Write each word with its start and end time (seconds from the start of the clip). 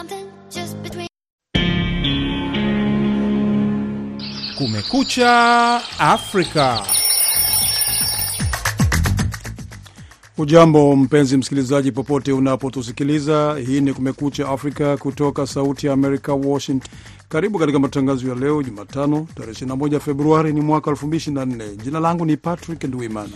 something 0.00 0.26
just 0.50 0.76
between 0.82 1.08
Kumekucha 4.58 5.80
Afrika. 5.98 6.82
Ujambo 10.38 10.96
mpenzi 10.96 11.36
msikilizaji, 11.36 11.92
popote 11.92 12.32
unapotusikiliza. 12.32 13.56
Hii 13.66 13.80
ni 13.80 13.92
Kumekucha 13.92 14.48
Afrika 14.48 14.96
kutoka 14.96 15.46
Sauti 15.46 15.86
ya 15.86 15.92
Amerika, 15.92 16.34
Washington. 16.34 16.90
Karibu 17.28 17.58
katika 17.58 17.78
matangazo 17.78 18.28
ya 18.28 18.34
leo 18.34 18.62
Jumatano, 18.62 19.26
tarehe 19.34 19.52
21 19.52 20.00
Februari 20.00 20.52
ni 20.52 20.60
mwaka 20.60 20.90
2024. 20.90 21.76
Jina 21.76 22.00
langu 22.00 22.24
ni 22.24 22.36
Patrick 22.36 22.84
Ndwimana 22.84 23.32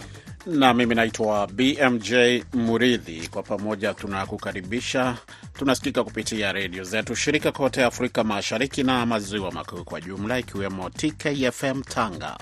na 0.46 0.74
mimi 0.74 0.94
naitwa 0.94 1.46
BMJ 1.46 2.12
Muridhi. 2.54 3.28
Kwa 3.28 3.42
pamoja 3.42 3.94
tunakukaribisha. 3.94 5.16
Tunasikika 5.58 6.04
kupitia 6.04 6.52
redio 6.52 6.84
zetu 6.84 7.16
shirika 7.16 7.52
kote 7.52 7.84
Afrika 7.84 8.24
Mashariki 8.24 8.82
na 8.82 9.06
Maziwa 9.06 9.52
Makuu 9.52 9.84
kwa 9.84 10.00
jumla, 10.00 10.38
ikiwemo 10.38 10.90
TKFM 10.90 11.82
Tanga, 11.82 12.38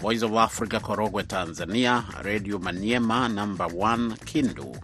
Voice 0.00 0.24
of 0.24 0.32
Africa 0.36 0.80
Korogwe 0.80 1.22
Tanzania, 1.22 2.04
Redio 2.22 2.58
Maniema 2.58 3.28
namba 3.28 3.64
1 3.66 4.12
Kindu, 4.24 4.76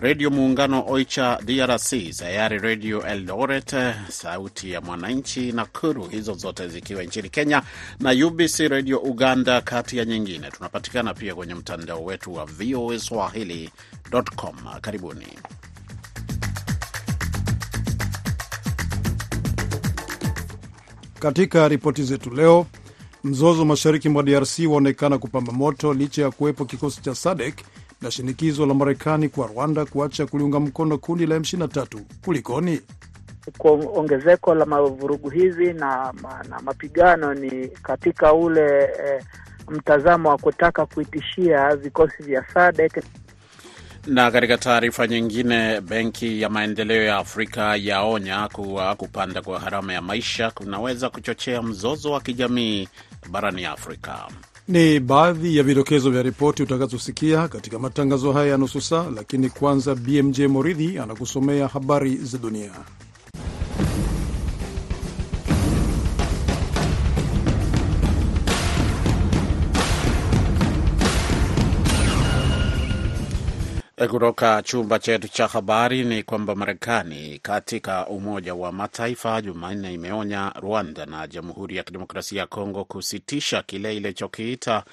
Redio 0.00 0.30
Muungano 0.30 0.84
Oicha 0.88 1.38
DRC, 1.44 2.12
Sayari 2.12 2.58
Redio 2.58 3.02
Eldoret, 3.06 3.74
Sauti 4.08 4.70
ya 4.72 4.80
Mwananchi 4.80 5.52
Nakuru, 5.52 6.04
hizo 6.08 6.34
zote 6.34 6.68
zikiwa 6.68 7.02
nchini 7.02 7.28
Kenya, 7.28 7.62
na 8.00 8.26
UBC 8.26 8.58
Redio 8.58 8.98
Uganda, 8.98 9.60
kati 9.60 9.96
ya 9.98 10.04
nyingine. 10.04 10.50
Tunapatikana 10.50 11.14
pia 11.14 11.34
kwenye 11.34 11.54
mtandao 11.54 12.04
wetu 12.04 12.34
wa 12.34 12.44
VOA 12.44 12.98
Swahili.com. 12.98 14.56
Karibuni. 14.80 15.26
Katika 21.18 21.68
ripoti 21.68 22.02
zetu 22.02 22.30
leo, 22.30 22.66
mzozo 23.24 23.64
mashariki 23.64 24.08
mwa 24.08 24.22
DRC 24.22 24.58
waonekana 24.68 25.18
kupamba 25.18 25.52
moto 25.52 25.94
licha 25.94 26.22
ya 26.22 26.30
kuwepo 26.30 26.64
kikosi 26.64 27.02
cha 27.02 27.14
SADC 27.14 27.60
na 28.02 28.10
shinikizo 28.10 28.66
la 28.66 28.74
Marekani 28.74 29.28
kwa 29.28 29.46
Rwanda 29.46 29.84
kuacha 29.84 30.26
kuliunga 30.26 30.60
mkono 30.60 30.98
kundi 30.98 31.26
la 31.26 31.38
M23. 31.38 32.00
Kulikoni? 32.24 32.80
Kwa 33.58 33.70
ongezeko 33.72 34.54
la 34.54 34.66
mavurugu 34.66 35.30
hizi 35.30 35.72
na, 35.72 36.12
na 36.48 36.60
mapigano 36.60 37.34
ni 37.34 37.68
katika 37.68 38.32
ule 38.32 38.82
eh, 38.82 39.24
mtazamo 39.68 40.28
wa 40.28 40.38
kutaka 40.38 40.86
kuitishia 40.86 41.76
vikosi 41.76 42.22
vya 42.22 42.44
SADC. 42.54 43.02
Na 44.06 44.30
katika 44.30 44.58
taarifa 44.58 45.06
nyingine, 45.06 45.80
Benki 45.80 46.40
ya 46.42 46.48
Maendeleo 46.48 47.02
ya 47.04 47.16
Afrika 47.16 47.76
yaonya 47.76 48.48
kuwa 48.52 48.94
kupanda 48.94 49.42
kwa 49.42 49.58
gharama 49.58 49.92
ya 49.92 50.02
maisha 50.02 50.50
kunaweza 50.50 51.10
kuchochea 51.10 51.62
mzozo 51.62 52.12
wa 52.12 52.20
kijamii 52.20 52.88
barani 53.30 53.64
Afrika. 53.64 54.28
Ni 54.68 55.00
baadhi 55.00 55.56
ya 55.56 55.62
vidokezo 55.62 56.10
vya 56.10 56.22
ripoti 56.22 56.62
utakazosikia 56.62 57.48
katika 57.48 57.78
matangazo 57.78 58.32
haya 58.32 58.50
ya 58.50 58.56
nusu 58.56 58.80
saa, 58.80 59.06
lakini 59.14 59.48
kwanza 59.50 59.94
BMJ 59.94 60.40
Moridhi 60.40 60.98
anakusomea 60.98 61.68
habari 61.68 62.16
za 62.16 62.38
dunia. 62.38 62.70
Kutoka 74.06 74.62
chumba 74.62 74.98
chetu 74.98 75.28
cha 75.28 75.46
habari 75.46 76.04
ni 76.04 76.22
kwamba 76.22 76.54
Marekani 76.54 77.38
katika 77.42 78.06
Umoja 78.06 78.54
wa 78.54 78.72
Mataifa 78.72 79.42
Jumanne 79.42 79.94
imeonya 79.94 80.52
Rwanda 80.60 81.06
na 81.06 81.26
Jamhuri 81.26 81.76
ya 81.76 81.82
Kidemokrasia 81.82 82.40
ya 82.40 82.46
Kongo 82.46 82.84
kusitisha 82.84 83.62
kile 83.62 83.96
ilichokiita 83.96 84.84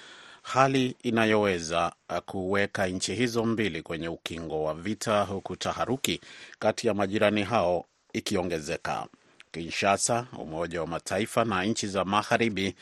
hali 0.42 0.96
inayoweza 1.04 1.92
kuweka 2.26 2.88
nchi 2.88 3.16
hizo 3.16 3.46
mbili 3.46 3.82
kwenye 3.82 4.08
ukingo 4.10 4.64
wa 4.64 4.74
vita, 4.74 5.22
huku 5.22 5.56
taharuki 5.56 6.22
kati 6.60 6.88
ya 6.88 6.94
majirani 6.94 7.44
hao 7.44 7.86
ikiongezeka. 8.14 9.08
Kinshasa, 9.52 10.26
Umoja 10.40 10.82
wa 10.82 10.88
Mataifa 10.88 11.46
na 11.46 11.64
nchi 11.64 11.88
za 11.88 12.06
magharibi 12.06 12.76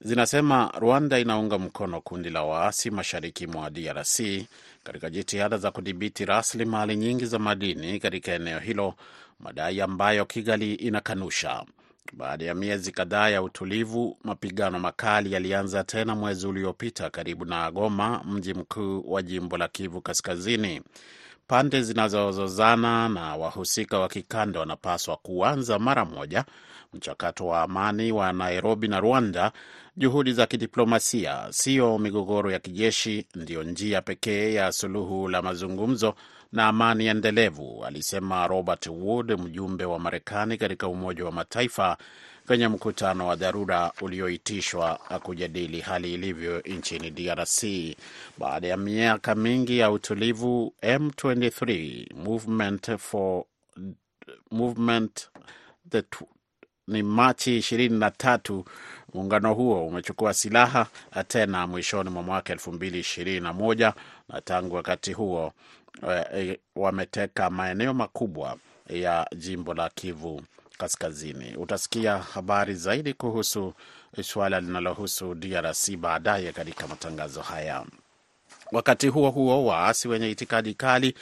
zinasema 0.00 0.72
Rwanda 0.80 1.18
inaunga 1.18 1.58
mkono 1.58 2.00
kundi 2.00 2.30
la 2.30 2.42
waasi 2.42 2.90
mashariki 2.90 3.46
mwa 3.46 3.70
DRC 3.70 4.20
katika 4.84 5.10
jitihada 5.10 5.58
za 5.58 5.70
kudhibiti 5.70 6.24
rasilimali 6.24 6.96
nyingi 6.96 7.26
za 7.26 7.38
madini 7.38 7.98
katika 8.00 8.32
eneo 8.32 8.58
hilo, 8.58 8.94
madai 9.40 9.80
ambayo 9.80 10.24
Kigali 10.24 10.74
inakanusha. 10.74 11.64
Baada 12.12 12.44
ya 12.44 12.54
miezi 12.54 12.92
kadhaa 12.92 13.28
ya 13.28 13.42
utulivu, 13.42 14.18
mapigano 14.24 14.78
makali 14.78 15.32
yalianza 15.32 15.84
tena 15.84 16.14
mwezi 16.14 16.46
uliopita 16.46 17.10
karibu 17.10 17.44
na 17.44 17.70
Goma, 17.70 18.24
mji 18.24 18.54
mkuu 18.54 19.12
wa 19.12 19.22
jimbo 19.22 19.56
la 19.56 19.68
Kivu 19.68 20.00
Kaskazini. 20.00 20.82
Pande 21.48 21.82
zinazozozana 21.82 23.08
na 23.08 23.36
wahusika 23.36 23.98
wa 23.98 24.08
kikanda 24.08 24.60
wanapaswa 24.60 25.16
kuanza 25.16 25.78
mara 25.78 26.04
moja 26.04 26.44
mchakato 26.94 27.46
wa 27.46 27.62
amani 27.62 28.12
wa 28.12 28.32
Nairobi 28.32 28.88
na 28.88 29.00
Rwanda. 29.00 29.52
Juhudi 29.96 30.32
za 30.32 30.46
kidiplomasia, 30.46 31.46
sio 31.50 31.98
migogoro 31.98 32.50
ya 32.50 32.58
kijeshi, 32.58 33.26
ndiyo 33.34 33.62
njia 33.62 34.02
pekee 34.02 34.52
ya 34.54 34.72
suluhu 34.72 35.28
la 35.28 35.42
mazungumzo 35.42 36.14
na 36.52 36.66
amani 36.66 37.06
endelevu, 37.06 37.84
alisema 37.84 38.46
Robert 38.46 38.86
Wood, 38.86 39.40
mjumbe 39.40 39.84
wa 39.84 39.98
Marekani 39.98 40.56
katika 40.56 40.88
Umoja 40.88 41.24
wa 41.24 41.32
Mataifa 41.32 41.96
kwenye 42.48 42.68
mkutano 42.68 43.26
wa 43.26 43.36
dharura 43.36 43.92
ulioitishwa 44.00 44.94
kujadili 45.22 45.80
hali 45.80 46.14
ilivyo 46.14 46.60
nchini 46.60 47.10
DRC. 47.10 47.64
Baada 48.38 48.68
ya 48.68 48.76
miaka 48.76 49.34
mingi 49.34 49.78
ya 49.78 49.90
utulivu, 49.90 50.74
M23 50.82 52.06
Movement 52.14 52.96
for 52.96 53.44
Movement 54.50 55.28
the 55.90 56.02
ni 56.86 57.02
Machi 57.02 57.58
23 57.58 58.64
muungano 59.14 59.54
huo 59.54 59.86
umechukua 59.86 60.34
silaha 60.34 60.86
tena 61.28 61.66
mwishoni 61.66 62.10
mwa 62.10 62.22
mwaka 62.22 62.54
2021 62.54 63.92
na 64.28 64.40
tangu 64.40 64.74
wakati 64.76 65.12
huo 65.12 65.52
e, 66.34 66.58
wameteka 66.76 67.50
maeneo 67.50 67.94
makubwa 67.94 68.56
ya 68.88 69.26
jimbo 69.36 69.74
la 69.74 69.88
Kivu 69.90 70.42
Kaskazini. 70.78 71.56
Utasikia 71.56 72.18
habari 72.18 72.74
zaidi 72.74 73.14
kuhusu 73.14 73.74
suala 74.22 74.60
linalohusu 74.60 75.34
DRC 75.34 75.96
baadaye 75.96 76.52
katika 76.52 76.86
matangazo 76.86 77.40
haya. 77.42 77.84
Wakati 78.72 79.08
huo 79.08 79.30
huo, 79.30 79.64
waasi 79.64 80.08
wenye 80.08 80.30
itikadi 80.30 80.74
kali 80.74 81.14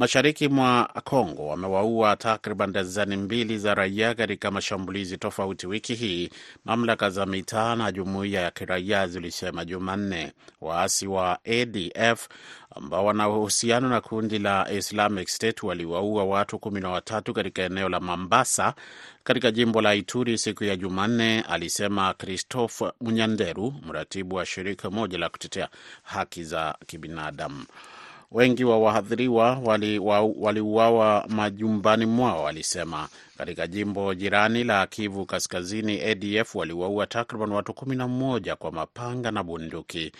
mashariki 0.00 0.48
mwa 0.48 0.90
Kongo 1.04 1.46
wamewaua 1.46 2.16
takriban 2.16 2.72
dazani 2.72 3.16
mbili 3.16 3.58
za 3.58 3.74
raia 3.74 4.14
katika 4.14 4.50
mashambulizi 4.50 5.16
tofauti 5.16 5.66
wiki 5.66 5.94
hii, 5.94 6.30
mamlaka 6.64 7.10
za 7.10 7.26
mitaa 7.26 7.76
na 7.76 7.92
jumuiya 7.92 8.40
ya 8.40 8.50
kiraia 8.50 9.06
zilisema 9.06 9.64
Jumanne. 9.64 10.32
Waasi 10.60 11.06
wa 11.06 11.38
ADF 11.44 12.28
ambao 12.76 13.04
wana 13.04 13.28
uhusiano 13.28 13.88
na 13.88 14.00
kundi 14.00 14.38
la 14.38 14.70
Islamic 14.72 15.28
State 15.28 15.62
waliwaua 15.62 16.24
watu 16.24 16.58
kumi 16.58 16.80
na 16.80 16.88
watatu 16.90 17.34
katika 17.34 17.62
eneo 17.62 17.88
la 17.88 18.00
Mambasa 18.00 18.74
katika 19.24 19.50
jimbo 19.50 19.80
la 19.82 19.94
Ituri 19.94 20.38
siku 20.38 20.64
ya 20.64 20.76
Jumanne, 20.76 21.40
alisema 21.40 22.14
Christophe 22.14 22.92
Munyanderu, 23.00 23.74
mratibu 23.86 24.36
wa 24.36 24.46
shirika 24.46 24.90
moja 24.90 25.18
la 25.18 25.28
kutetea 25.28 25.68
haki 26.02 26.44
za 26.44 26.74
kibinadamu. 26.86 27.64
Wengi 28.32 28.64
wa 28.64 28.78
wahadhiriwa 28.78 29.58
waliuawa 30.40 31.14
wali 31.20 31.34
majumbani 31.34 32.06
mwao, 32.06 32.48
alisema. 32.48 33.08
Katika 33.38 33.66
jimbo 33.66 34.14
jirani 34.14 34.64
la 34.64 34.86
Kivu 34.86 35.26
Kaskazini, 35.26 36.00
ADF 36.02 36.54
waliwaua 36.54 37.06
takriban 37.06 37.52
watu 37.52 37.74
kumi 37.74 37.96
na 37.96 38.08
mmoja 38.08 38.56
kwa 38.56 38.72
mapanga 38.72 39.30
na 39.30 39.42
bunduki 39.42 40.12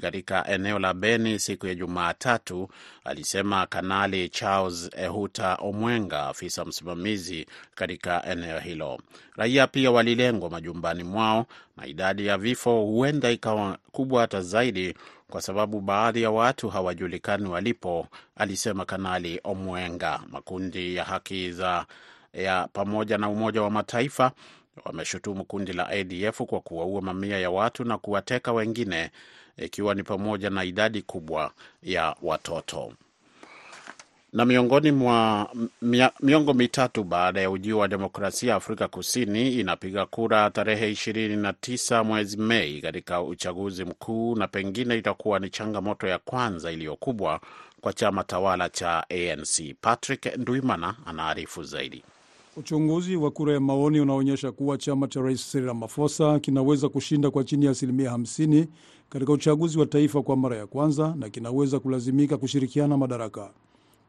katika 0.00 0.48
eneo 0.48 0.78
la 0.78 0.94
Beni 0.94 1.38
siku 1.38 1.66
ya 1.66 1.74
Jumatatu, 1.74 2.68
alisema 3.04 3.66
Kanali 3.66 4.28
Charles 4.28 4.90
Ehuta 4.96 5.54
Omwenga, 5.54 6.26
afisa 6.26 6.64
msimamizi 6.64 7.46
katika 7.74 8.24
eneo 8.26 8.58
hilo. 8.58 8.98
Raia 9.36 9.66
pia 9.66 9.90
walilengwa 9.90 10.50
majumbani 10.50 11.04
mwao 11.04 11.46
na 11.76 11.86
idadi 11.86 12.26
ya 12.26 12.38
vifo 12.38 12.82
huenda 12.82 13.30
ikawa 13.30 13.78
kubwa 13.92 14.20
hata 14.20 14.40
zaidi 14.40 14.94
kwa 15.30 15.42
sababu 15.42 15.80
baadhi 15.80 16.22
ya 16.22 16.30
watu 16.30 16.68
hawajulikani 16.68 17.48
walipo, 17.48 18.06
alisema 18.36 18.84
Kanali 18.84 19.40
Omwenga. 19.44 20.20
Makundi 20.30 20.94
ya 20.96 21.04
haki 21.04 21.52
za 21.52 21.86
ya 22.32 22.68
pamoja 22.72 23.18
na 23.18 23.28
Umoja 23.28 23.62
wa 23.62 23.70
Mataifa 23.70 24.32
wameshutumu 24.84 25.44
kundi 25.44 25.72
la 25.72 25.88
ADF 25.88 26.42
kwa 26.42 26.60
kuwaua 26.60 27.02
mamia 27.02 27.38
ya 27.38 27.50
watu 27.50 27.84
na 27.84 27.98
kuwateka 27.98 28.52
wengine, 28.52 29.10
ikiwa 29.56 29.94
ni 29.94 30.02
pamoja 30.02 30.50
na 30.50 30.64
idadi 30.64 31.02
kubwa 31.02 31.52
ya 31.82 32.16
watoto. 32.22 32.92
Na 34.36 34.44
miongoni 34.44 34.92
mwa 34.92 35.50
miongo 36.22 36.54
mitatu 36.54 37.04
baada 37.04 37.40
ya 37.40 37.50
ujio 37.50 37.78
wa 37.78 37.88
demokrasia 37.88 38.54
Afrika 38.54 38.88
Kusini 38.88 39.52
inapiga 39.52 40.06
kura 40.06 40.50
tarehe 40.50 40.90
ishirini 40.90 41.36
na 41.36 41.52
tisa 41.52 42.04
mwezi 42.04 42.36
Mei 42.36 42.80
katika 42.80 43.22
uchaguzi 43.22 43.84
mkuu, 43.84 44.36
na 44.36 44.48
pengine 44.48 44.98
itakuwa 44.98 45.38
ni 45.38 45.50
changamoto 45.50 46.06
ya 46.06 46.18
kwanza 46.18 46.72
iliyokubwa 46.72 47.40
kwa 47.80 47.92
chama 47.92 48.24
tawala 48.24 48.68
cha 48.68 49.04
ANC. 49.10 49.74
Patrick 49.80 50.36
Ndwimana 50.38 50.94
anaarifu 51.06 51.62
zaidi. 51.62 52.02
Uchunguzi 52.56 53.16
wa 53.16 53.30
kura 53.30 53.52
ya 53.54 53.60
maoni 53.60 54.00
unaonyesha 54.00 54.52
kuwa 54.52 54.78
chama 54.78 55.08
cha 55.08 55.20
rais 55.20 55.50
Cyril 55.52 55.66
Ramaphosa 55.66 56.38
kinaweza 56.40 56.88
kushinda 56.88 57.30
kwa 57.30 57.44
chini 57.44 57.64
ya 57.64 57.70
asilimia 57.70 58.10
50 58.10 58.66
katika 59.10 59.32
uchaguzi 59.32 59.78
wa 59.78 59.86
taifa 59.86 60.22
kwa 60.22 60.36
mara 60.36 60.56
ya 60.56 60.66
kwanza 60.66 61.14
na 61.18 61.28
kinaweza 61.28 61.80
kulazimika 61.80 62.36
kushirikiana 62.36 62.96
madaraka. 62.96 63.50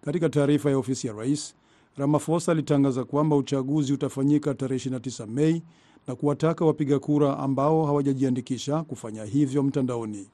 Katika 0.06 0.30
taarifa 0.30 0.70
ya 0.70 0.78
ofisi 0.78 1.08
ya 1.08 1.14
rais, 1.14 1.56
Ramaphosa 1.98 2.52
alitangaza 2.52 3.04
kwamba 3.04 3.36
uchaguzi 3.36 3.94
utafanyika 3.94 4.54
tarehe 4.54 4.90
29 4.90 5.28
Mei 5.28 5.62
na 6.08 6.16
kuwataka 6.16 6.66
wapiga 6.66 7.00
kura 7.00 7.38
ambao 7.40 7.86
hawajajiandikisha 7.86 8.84
kufanya 8.84 9.24
hivyo 9.26 9.64
mtandaoni. 9.64 10.28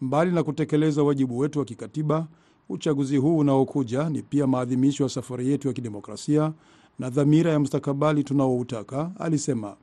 Mbali 0.00 0.32
na 0.32 0.42
kutekeleza 0.42 1.02
wajibu 1.02 1.38
wetu 1.38 1.58
wa 1.58 1.64
kikatiba, 1.64 2.26
uchaguzi 2.68 3.16
huu 3.16 3.38
unaokuja 3.38 4.08
ni 4.10 4.22
pia 4.22 4.46
maadhimisho 4.46 5.02
ya 5.02 5.08
safari 5.08 5.48
yetu 5.50 5.68
ya 5.68 5.74
kidemokrasia 5.74 6.52
na 6.98 7.10
dhamira 7.10 7.52
ya 7.52 7.58
mustakabali 7.60 8.24
tunaoutaka, 8.24 9.10
alisema. 9.18 9.76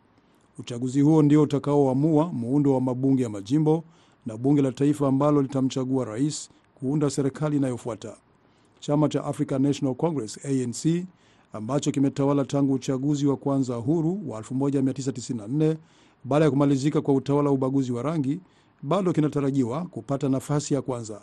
Uchaguzi 0.60 1.02
huo 1.02 1.22
ndio 1.24 1.42
utakaoamua 1.42 2.34
muundo 2.34 2.74
wa 2.74 2.82
mabunge 2.82 3.24
ya 3.24 3.30
majimbo 3.30 3.84
na 4.26 4.38
bunge 4.38 4.62
la 4.62 4.72
taifa 4.72 5.08
ambalo 5.08 5.42
litamchagua 5.42 6.06
rais 6.06 6.50
kuunda 6.76 7.10
serikali 7.10 7.58
inayofuata. 7.58 8.16
Chama 8.80 9.10
cha 9.10 9.24
African 9.26 9.62
National 9.62 9.96
Congress 9.96 10.46
ANC 10.46 11.06
ambacho 11.54 11.92
kimetawala 11.92 12.46
tangu 12.46 12.74
uchaguzi 12.74 13.28
wa 13.28 13.38
kwanza 13.38 13.76
huru 13.76 14.30
wa 14.30 14.42
1994 14.42 15.76
baada 16.24 16.46
ya 16.46 16.52
kumalizika 16.52 17.02
kwa 17.02 17.14
utawala 17.14 17.50
wa 17.50 17.56
ubaguzi 17.56 17.92
wa 17.92 18.04
rangi 18.04 18.40
bado 18.82 19.14
kinatarajiwa 19.14 19.86
kupata 19.86 20.30
nafasi 20.30 20.74
ya 20.74 20.82
kwanza. 20.82 21.22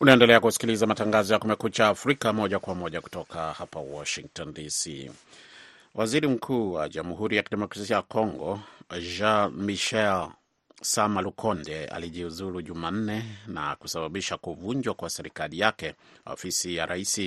Unaendelea 0.00 0.40
kusikiliza 0.40 0.86
matangazo 0.86 1.32
ya 1.34 1.38
Kumekucha 1.38 1.88
Afrika 1.88 2.32
moja 2.32 2.58
kwa 2.58 2.74
moja 2.74 3.00
kutoka 3.00 3.52
hapa 3.52 3.80
Washington 3.80 4.52
DC. 4.54 5.10
Waziri 5.94 6.28
Mkuu 6.28 6.72
wa 6.72 6.88
Jamhuri 6.88 7.36
ya 7.36 7.42
Kidemokrasia 7.42 7.96
ya 7.96 8.02
Kongo 8.02 8.60
Jean 9.18 9.52
Michel 9.52 10.28
Sama 10.88 11.20
Lukonde 11.22 11.84
alijiuzulu 11.86 12.62
Jumanne 12.62 13.24
na 13.46 13.76
kusababisha 13.76 14.36
kuvunjwa 14.36 14.94
kwa 14.94 15.10
serikali 15.10 15.58
yake, 15.58 15.94
ofisi 16.26 16.74
ya 16.76 16.86
rais 16.86 17.20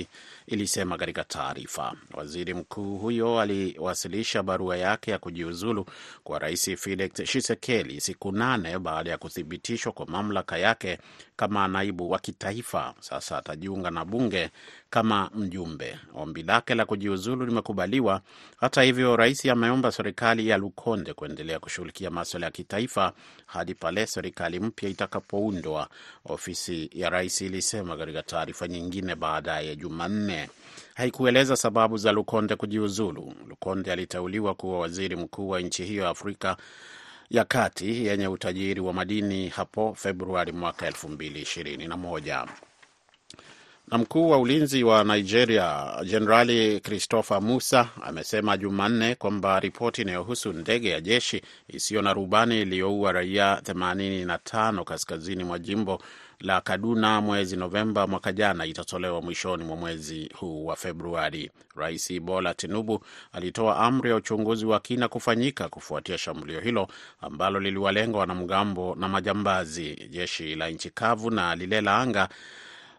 ilisema 0.46 0.96
katika 0.98 1.24
taarifa. 1.24 1.94
Waziri 2.14 2.54
mkuu 2.54 2.98
huyo 2.98 3.40
aliwasilisha 3.40 4.42
barua 4.42 4.76
yake 4.76 5.10
ya 5.10 5.18
kujiuzulu 5.18 5.86
kwa 6.24 6.38
Rais 6.38 6.70
Felix 6.76 7.12
Tshisekedi 7.12 8.00
siku 8.00 8.32
nane 8.32 8.78
baada 8.78 9.10
ya 9.10 9.18
kuthibitishwa 9.18 9.92
kwa 9.92 10.06
mamlaka 10.06 10.58
yake 10.58 10.98
kama 11.40 11.68
naibu 11.68 12.10
wa 12.10 12.18
kitaifa. 12.18 12.94
Sasa 13.00 13.38
atajiunga 13.38 13.90
na 13.90 14.04
bunge 14.04 14.50
kama 14.90 15.30
mjumbe. 15.34 15.98
Ombi 16.14 16.42
lake 16.42 16.74
la 16.74 16.84
kujiuzulu 16.84 17.46
limekubaliwa. 17.46 18.20
Hata 18.56 18.82
hivyo, 18.82 19.16
rais 19.16 19.46
ameomba 19.46 19.92
serikali 19.92 20.48
ya 20.48 20.56
Lukonde 20.58 21.12
kuendelea 21.14 21.58
kushughulikia 21.58 22.10
maswala 22.10 22.46
ya 22.46 22.52
kitaifa 22.52 23.12
hadi 23.46 23.74
pale 23.74 24.06
serikali 24.06 24.60
mpya 24.60 24.88
itakapoundwa, 24.88 25.88
ofisi 26.24 26.90
ya 26.94 27.10
rais 27.10 27.40
ilisema 27.40 27.96
katika 27.96 28.22
taarifa 28.22 28.68
nyingine 28.68 29.14
baadaye 29.14 29.76
Jumanne. 29.76 30.50
Haikueleza 30.94 31.56
sababu 31.56 31.96
za 31.96 32.12
Lukonde 32.12 32.56
kujiuzulu. 32.56 33.32
Lukonde 33.48 33.92
aliteuliwa 33.92 34.54
kuwa 34.54 34.78
waziri 34.80 35.16
mkuu 35.16 35.48
wa 35.48 35.60
nchi 35.60 35.84
hiyo 35.84 36.02
ya 36.04 36.08
Afrika 36.10 36.56
ya 37.30 37.44
kati 37.44 38.06
yenye 38.06 38.28
utajiri 38.28 38.80
wa 38.80 38.92
madini 38.92 39.48
hapo 39.48 39.94
Februari 39.94 40.52
mwaka 40.52 40.86
elfu 40.86 41.08
mbili 41.08 41.40
ishirini 41.42 41.88
na 43.90 43.98
mkuu 43.98 44.30
wa 44.30 44.38
ulinzi 44.38 44.84
wa 44.84 45.04
Nigeria 45.04 45.86
Jenerali 46.04 46.80
Christopher 46.80 47.42
Musa 47.42 47.88
amesema 48.02 48.56
Jumanne 48.56 49.14
kwamba 49.14 49.60
ripoti 49.60 50.02
inayohusu 50.02 50.52
ndege 50.52 50.90
ya 50.90 51.00
jeshi 51.00 51.42
isiyo 51.68 52.02
na 52.02 52.12
rubani 52.12 52.62
iliyoua 52.62 53.12
raia 53.12 53.54
85 53.64 54.84
kaskazini 54.84 55.44
mwa 55.44 55.58
jimbo 55.58 56.02
la 56.40 56.60
Kaduna 56.60 57.20
mwezi 57.20 57.56
Novemba 57.56 58.06
mwaka 58.06 58.32
jana 58.32 58.66
itatolewa 58.66 59.22
mwishoni 59.22 59.64
mwa 59.64 59.76
mwezi 59.76 60.30
huu 60.34 60.66
wa 60.66 60.76
Februari. 60.76 61.50
Rais 61.76 62.20
Bola 62.20 62.54
Tinubu 62.54 63.04
alitoa 63.32 63.76
amri 63.76 64.10
ya 64.10 64.16
uchunguzi 64.16 64.66
wa 64.66 64.80
kina 64.80 65.08
kufanyika 65.08 65.68
kufuatia 65.68 66.18
shambulio 66.18 66.60
hilo 66.60 66.88
ambalo 67.20 67.60
liliwalenga 67.60 68.18
wanamgambo 68.18 68.94
na 68.98 69.08
majambazi. 69.08 70.08
Jeshi 70.10 70.54
la 70.54 70.70
nchi 70.70 70.90
kavu 70.90 71.30
na 71.30 71.54
lile 71.56 71.80
la 71.80 71.98
anga 71.98 72.28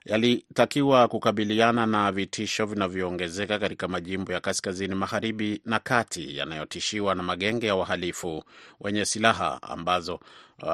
yalitakiwa 0.06 1.08
kukabiliana 1.08 1.86
na 1.86 2.12
vitisho 2.12 2.66
vinavyoongezeka 2.66 3.60
katika 3.60 3.88
majimbo 3.88 4.34
ya 4.34 4.40
kaskazini 4.40 4.96
magharibi 4.96 5.62
na 5.66 5.80
kati 5.80 6.38
yanayotishiwa 6.38 7.16
na 7.16 7.24
magenge 7.24 7.68
ya 7.68 7.76
wahalifu 7.76 8.44
wenye 8.80 9.06
silaha 9.06 9.62
ambazo 9.62 10.20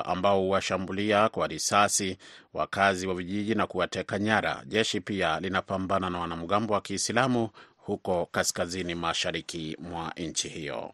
ambao 0.06 0.40
huwashambulia 0.42 1.30
kwa 1.30 1.48
risasi 1.48 2.18
wakazi 2.54 3.08
wa 3.08 3.16
vijiji 3.16 3.56
na 3.56 3.68
kuwateka 3.68 4.20
nyara. 4.20 4.64
Jeshi 4.66 5.02
pia 5.02 5.40
linapambana 5.40 6.10
na 6.10 6.20
wanamgambo 6.20 6.74
wa 6.74 6.82
Kiislamu 6.82 7.50
huko 7.78 8.26
kaskazini 8.32 8.96
mashariki 8.96 9.78
mwa 9.80 10.14
nchi 10.18 10.50
hiyo. 10.50 10.94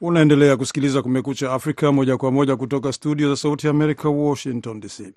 Unaendelea 0.00 0.56
kusikiliza 0.56 1.02
Kumekucha 1.02 1.52
Afrika 1.52 1.92
moja 1.92 2.16
kwa 2.16 2.30
moja 2.30 2.56
kutoka 2.56 2.92
studio 2.92 3.28
za 3.28 3.36
Sauti 3.36 3.66
ya 3.66 3.70
Amerika, 3.70 4.08
Washington 4.08 4.80
DC. 4.80 5.12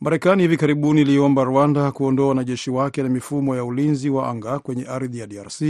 Marekani 0.00 0.42
hivi 0.42 0.56
karibuni 0.56 1.00
iliomba 1.00 1.44
Rwanda 1.44 1.92
kuondoa 1.92 2.28
wanajeshi 2.28 2.70
wake 2.70 3.02
na 3.02 3.08
mifumo 3.08 3.56
ya 3.56 3.64
ulinzi 3.64 4.10
wa 4.10 4.28
anga 4.30 4.58
kwenye 4.58 4.84
ardhi 4.86 5.18
ya 5.18 5.26
DRC 5.26 5.62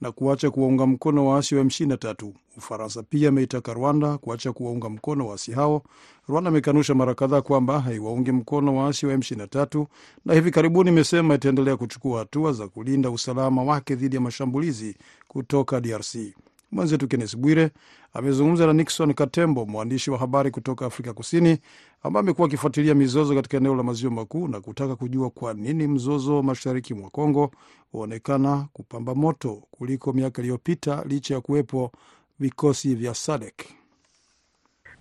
na 0.00 0.12
kuacha 0.12 0.50
kuwaunga 0.50 0.86
mkono 0.86 1.26
waasi 1.26 1.54
wa 1.54 1.64
M23. 1.64 2.32
Ufaransa 2.56 3.02
pia 3.02 3.28
ameitaka 3.28 3.74
Rwanda 3.74 4.18
kuacha 4.18 4.52
kuwaunga 4.52 4.88
mkono 4.88 5.26
waasi 5.28 5.52
hao. 5.52 5.82
Rwanda 6.28 6.48
amekanusha 6.50 6.94
mara 6.94 7.14
kadhaa 7.14 7.40
kwamba 7.42 7.80
haiwaungi 7.80 8.32
mkono 8.32 8.76
waasi 8.76 9.06
wa 9.06 9.14
M23 9.16 9.86
na 10.24 10.34
hivi 10.34 10.50
karibuni 10.50 10.90
imesema 10.90 11.34
itaendelea 11.34 11.76
kuchukua 11.76 12.18
hatua 12.18 12.52
za 12.52 12.68
kulinda 12.68 13.10
usalama 13.10 13.62
wake 13.62 13.94
dhidi 13.94 14.16
ya 14.16 14.20
mashambulizi 14.22 14.96
kutoka 15.28 15.80
DRC. 15.80 16.16
Mwenzetu 16.72 17.08
Kennes 17.08 17.36
Bwire 17.36 17.70
amezungumza 18.12 18.66
na 18.66 18.72
Nixon 18.72 19.14
Katembo, 19.14 19.66
mwandishi 19.66 20.10
wa 20.10 20.18
habari 20.18 20.50
kutoka 20.50 20.86
Afrika 20.86 21.12
Kusini, 21.12 21.58
ambaye 22.02 22.20
amekuwa 22.22 22.48
akifuatilia 22.48 22.94
mizozo 22.94 23.34
katika 23.34 23.56
eneo 23.56 23.74
la 23.76 23.82
maziwa 23.82 24.12
makuu 24.12 24.48
na 24.48 24.60
kutaka 24.60 24.96
kujua 24.96 25.30
kwa 25.30 25.54
nini 25.54 25.86
mzozo 25.86 26.42
mashariki 26.42 26.94
mwa 26.94 27.10
Kongo 27.10 27.50
huonekana 27.92 28.66
kupamba 28.72 29.14
moto 29.14 29.62
kuliko 29.70 30.12
miaka 30.12 30.42
iliyopita 30.42 31.04
licha 31.06 31.34
ya 31.34 31.40
kuwepo 31.40 31.92
vikosi 32.40 32.94
vya 32.94 33.14
SADC. 33.14 33.64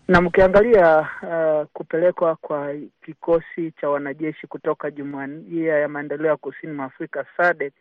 Na 0.08 0.22
mkiangalia 0.22 1.00
uh, 1.00 1.68
kupelekwa 1.74 2.36
kwa 2.36 2.74
kikosi 3.06 3.72
cha 3.82 3.90
wanajeshi 3.90 4.48
kutoka 4.48 4.92
Jumuiya 4.92 5.80
ya 5.80 5.88
Maendeleo 5.88 6.28
ya 6.32 6.38
Kusini 6.38 6.74
mwa 6.74 6.86
Afrika 6.86 7.26
SADC 7.38 7.74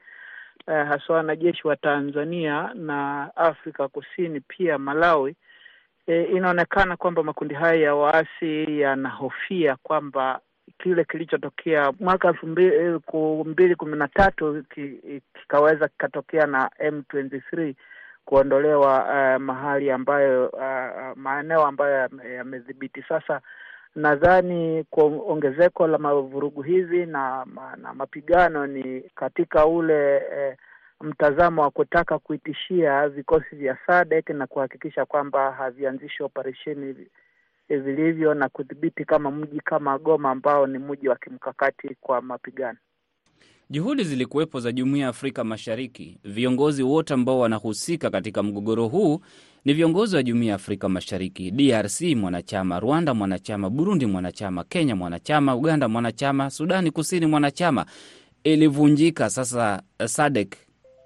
Uh, 0.68 0.72
haswa 0.88 1.16
wanajeshi 1.16 1.68
wa 1.68 1.76
Tanzania 1.76 2.70
na 2.74 3.30
Afrika 3.36 3.88
Kusini 3.88 4.40
pia 4.40 4.78
Malawi. 4.78 5.36
eh, 6.06 6.30
inaonekana 6.30 6.96
kwamba 6.96 7.22
makundi 7.22 7.54
haya 7.54 7.74
ya 7.82 7.94
waasi 7.94 8.80
yanahofia 8.80 9.76
kwamba 9.76 10.40
kile 10.78 11.04
kilichotokea 11.04 11.92
mwaka 12.00 12.28
elfu 12.28 12.46
mbili 13.46 13.74
kumi 13.76 13.96
na 13.96 14.08
tatu 14.08 14.64
kikaweza 15.34 15.88
kikatokea 15.88 16.46
na 16.46 16.70
M23 16.80 17.74
kuondolewa 18.24 19.04
uh, 19.04 19.42
mahali 19.42 19.90
ambayo 19.90 20.48
uh, 20.48 21.16
maeneo 21.16 21.66
ambayo 21.66 22.08
yamedhibiti 22.36 23.02
sasa 23.08 23.40
nadhani 23.96 24.84
kwa 24.90 25.04
ongezeko 25.04 25.86
la 25.86 25.98
mavurugu 25.98 26.62
hizi 26.62 27.06
na, 27.06 27.46
na 27.76 27.94
mapigano 27.94 28.66
ni 28.66 29.00
katika 29.00 29.66
ule 29.66 30.16
e, 30.16 30.56
mtazamo 31.00 31.62
wa 31.62 31.70
kutaka 31.70 32.18
kuitishia 32.18 33.08
vikosi 33.08 33.56
vya 33.56 33.78
SADC 33.86 34.30
na 34.30 34.46
kuhakikisha 34.46 35.04
kwamba 35.04 35.52
havianzishi 35.52 36.22
operesheni 36.22 37.06
vilivyo 37.68 38.34
na 38.34 38.48
kudhibiti 38.48 39.04
kama 39.04 39.30
mji 39.30 39.60
kama 39.60 39.98
Goma 39.98 40.30
ambao 40.30 40.66
ni 40.66 40.78
mji 40.78 41.08
wa 41.08 41.16
kimkakati 41.16 41.94
kwa 42.00 42.22
mapigano. 42.22 42.78
Juhudi 43.70 44.04
zilikuwepo 44.04 44.60
za 44.60 44.72
Jumuiya 44.72 45.02
ya 45.04 45.08
Afrika 45.10 45.44
Mashariki. 45.44 46.18
Viongozi 46.24 46.82
wote 46.82 47.14
ambao 47.14 47.38
wanahusika 47.38 48.10
katika 48.10 48.42
mgogoro 48.42 48.88
huu 48.88 49.20
ni 49.64 49.72
viongozi 49.74 50.16
wa 50.16 50.22
Jumuiya 50.22 50.48
ya 50.50 50.54
Afrika 50.54 50.88
Mashariki. 50.88 51.50
DRC 51.50 52.00
mwanachama, 52.16 52.80
Rwanda 52.80 53.14
mwanachama, 53.14 53.70
Burundi 53.70 54.06
mwanachama, 54.06 54.64
Kenya 54.64 54.96
mwanachama, 54.96 55.56
Uganda 55.56 55.88
mwanachama, 55.88 56.50
Sudani 56.50 56.90
Kusini 56.90 57.26
mwanachama. 57.26 57.86
Ilivunjika. 58.44 59.30
Sasa 59.30 59.82
SADC 60.06 60.54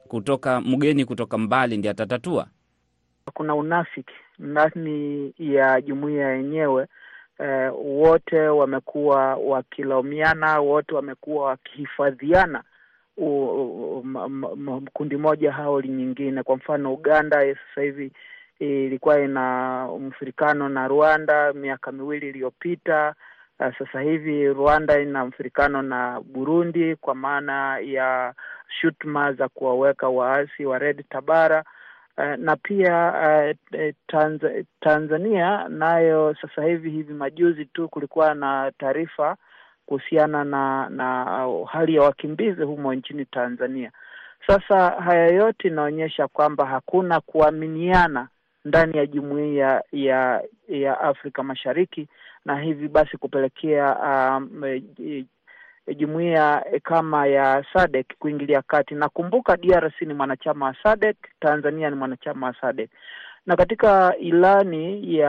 kutoka 0.08 0.60
mgeni 0.60 1.04
kutoka 1.04 1.38
mbali 1.38 1.76
ndi 1.76 1.88
atatatua. 1.88 2.46
Kuna 3.34 3.54
unafiki 3.54 4.12
ndani 4.38 5.32
ya 5.38 5.80
jumuiya 5.80 6.28
yenyewe. 6.36 6.86
Eh, 7.42 7.72
wote 7.84 8.40
wamekuwa 8.48 9.34
wakilaumiana, 9.36 10.60
wote 10.60 10.94
wamekuwa 10.94 11.44
wakihifadhiana 11.46 12.62
kundi 14.92 15.16
moja 15.16 15.52
hao 15.52 15.80
nyingine. 15.82 16.42
Kwa 16.42 16.56
mfano 16.56 16.92
Uganda 16.94 17.54
sasa 17.54 17.82
hivi 17.82 18.12
ilikuwa 18.58 19.20
ina 19.20 19.86
mfirikano 20.00 20.68
na 20.68 20.88
Rwanda 20.88 21.52
miaka 21.52 21.92
miwili 21.92 22.28
iliyopita. 22.28 23.14
Uh, 23.60 23.78
sasa 23.78 24.00
hivi 24.00 24.48
Rwanda 24.48 25.00
ina 25.00 25.24
mfirikano 25.26 25.82
na 25.82 26.20
Burundi 26.20 26.96
kwa 26.96 27.14
maana 27.14 27.78
ya 27.78 28.34
shutuma 28.80 29.32
za 29.32 29.48
kuwaweka 29.48 30.08
waasi 30.08 30.64
wa 30.64 30.78
Red 30.78 31.04
Tabara. 31.10 31.64
Uh, 32.18 32.24
na 32.38 32.56
pia 32.56 33.12
uh, 33.72 33.80
Tanz 34.06 34.42
Tanzania 34.80 35.68
nayo 35.68 36.36
sasa 36.42 36.64
hivi 36.64 36.90
hivi 36.90 37.12
majuzi 37.14 37.64
tu 37.64 37.88
kulikuwa 37.88 38.34
na 38.34 38.72
taarifa 38.78 39.36
kuhusiana 39.86 40.44
na 40.44 40.88
na 40.88 41.24
hali 41.66 41.94
ya 41.94 42.02
wakimbizi 42.02 42.62
humo 42.62 42.94
nchini 42.94 43.24
Tanzania. 43.24 43.92
Sasa 44.46 44.90
haya 44.90 45.26
yote 45.26 45.68
inaonyesha 45.68 46.28
kwamba 46.28 46.66
hakuna 46.66 47.20
kuaminiana 47.20 48.28
ndani 48.64 48.96
ya 48.98 49.06
jumuiya 49.06 49.82
ya 49.92 50.42
ya 50.68 51.00
Afrika 51.00 51.42
Mashariki 51.42 52.08
na 52.44 52.60
hivi 52.60 52.88
basi 52.88 53.16
kupelekea 53.16 53.96
um, 53.98 54.64
jumuiya 55.96 56.64
kama 56.82 57.26
ya 57.26 57.64
SADC 57.72 58.06
kuingilia 58.18 58.62
kati. 58.62 58.94
Nakumbuka 58.94 59.56
DRC 59.56 60.00
ni 60.02 60.14
mwanachama 60.14 60.66
wa 60.66 60.74
SADC, 60.82 61.16
Tanzania 61.40 61.90
ni 61.90 61.96
mwanachama 61.96 62.46
wa 62.46 62.54
SADC, 62.60 62.90
na 63.46 63.56
katika 63.56 64.16
ilani 64.16 65.14
ya 65.18 65.28